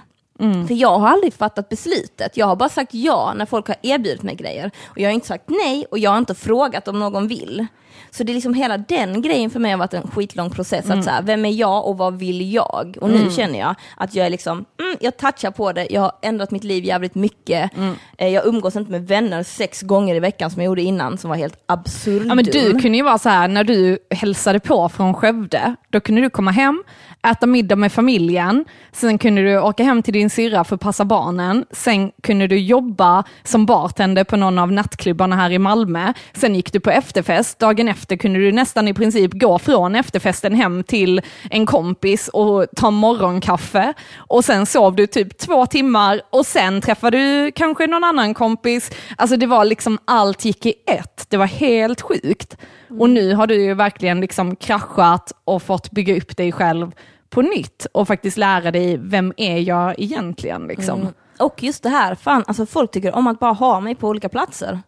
[0.68, 2.38] För jag har aldrig fattat beslutet.
[2.38, 4.72] Jag har bara sagt ja när folk har erbjudit mig grejer.
[4.88, 7.68] Och jag har inte sagt nej och jag har inte frågat om någon vill.
[8.12, 10.90] Så det är liksom hela den grejen för mig har varit en skitlång process.
[10.90, 12.98] Att så här, vem är jag och vad vill jag?
[13.02, 15.88] Och nu känner jag att jag är liksom, mm, jag touchar på det.
[15.90, 17.72] Jag har ändrat mitt liv jävligt mycket.
[18.18, 21.30] Eh, Jag umgås inte med vänner sex gånger i veckan som jag gjorde innan som
[21.30, 22.26] var helt absurd.
[22.28, 26.00] Ja, men du kunde ju vara så här, när du hälsade på från Skövde, då
[26.00, 26.84] kunde du komma hem,
[27.28, 31.06] äta middag med familjen, sen kunde du åka hem till din syrra för att passa
[31.06, 36.56] barnen, sen kunde du jobba som bartender på någon av nattklubbarna här i Malmö, sen
[36.56, 40.84] gick du på efterfest, dagen efter kunde du nästan i princip gå från efterfesten hem
[40.84, 46.82] till en kompis och ta morgonkaffe och sen sov du typ två timmar och sen
[46.82, 48.92] träffade du kanske någon annan kompis.
[49.18, 51.26] Alltså det var liksom allt gick i ett.
[51.30, 52.58] Det var helt sjukt.
[52.90, 56.92] Och nu har du ju verkligen liksom kraschat och fått bygga upp dig själv
[57.30, 61.02] på nytt och faktiskt lära dig vem är jag egentligen liksom.
[61.02, 61.14] Mm.
[61.40, 64.30] Och just det här, fan, alltså folk tycker om att bara ha mig på olika
[64.30, 64.80] platser.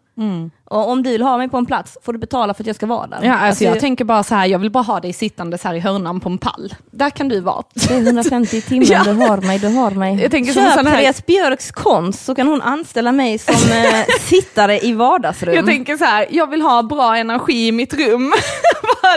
[0.66, 2.76] Och om du vill ha mig på en plats får du betala för att jag
[2.76, 3.20] ska vara där.
[3.24, 5.80] Ja, alltså jag tänker bara så här, jag vill bara ha dig sittandes här i
[5.80, 6.76] hörnan på en pall.
[6.92, 7.64] Där kan du vara.
[7.74, 9.04] det är 150 i timmen, Ja.
[9.04, 10.22] du har mig, du har mig.
[10.22, 13.54] Jag tänker som Köp sån här- Therese Björks konst så kan hon anställa mig som
[13.72, 15.56] eh, sittare i vardagsrum.
[15.56, 18.34] Jag tänker så här, jag vill ha bra energi i mitt rum.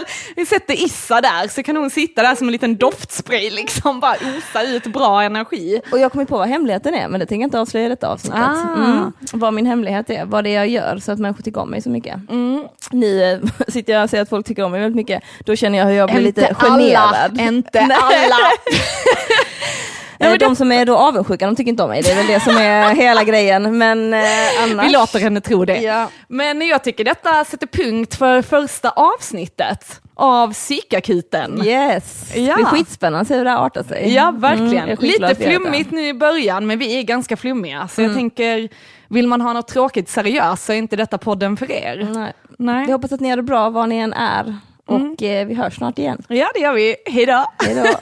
[0.01, 0.05] Bara,
[0.37, 4.15] Vi sätter Issa där så kan hon sitta där som en liten doftspray liksom, bara
[4.15, 5.81] osa ut bra energi.
[5.93, 8.09] Och jag kommer på vad hemligheten är, men det tänker jag inte avslöja i detta
[8.09, 8.41] avsnittet.
[8.41, 8.75] Ah.
[8.85, 9.13] Mm.
[9.33, 11.83] Vad min hemlighet är, vad det är jag gör så att människor tycker om mig
[11.83, 12.31] så mycket.
[12.31, 12.65] Mm.
[12.91, 13.39] Nu eh,
[13.69, 15.95] sitter jag och säger att folk tycker om mig väldigt mycket, då känner jag hur
[15.95, 17.15] jag blir lite Inte generad.
[17.15, 17.97] alla, inte alla.
[20.31, 22.03] Men De som är då avundsjuka, de tycker inte om mig.
[22.03, 23.79] Det är väl det som är hela grejen.
[23.79, 24.21] Men eh,
[24.63, 24.87] annars...
[24.87, 25.77] Vi låter henne tro det.
[25.81, 26.09] Ja.
[26.29, 31.63] Men jag tycker detta sätter punkt för första avsnittet av Psykakuten.
[31.67, 32.57] Yes, Ja.
[32.57, 34.15] det är skitspännande att se hur det här artar sig.
[34.15, 34.97] Ja, Mm, verkligen.
[34.97, 37.89] skitglad Lite flummigt nu i början, men vi är ganska flummiga.
[37.89, 38.11] Så Mm.
[38.13, 38.69] jag tänker,
[39.09, 42.09] vill man ha något tråkigt seriöst så är inte detta podden för er.
[42.15, 42.33] Nej.
[42.59, 42.85] Nej.
[42.89, 44.43] Jag hoppas att ni har det bra var ni än är.
[44.89, 45.13] Mm.
[45.13, 46.23] Och eh, vi hörs snart igen.
[46.29, 46.97] Ja, det gör vi.
[47.07, 47.45] Hej då.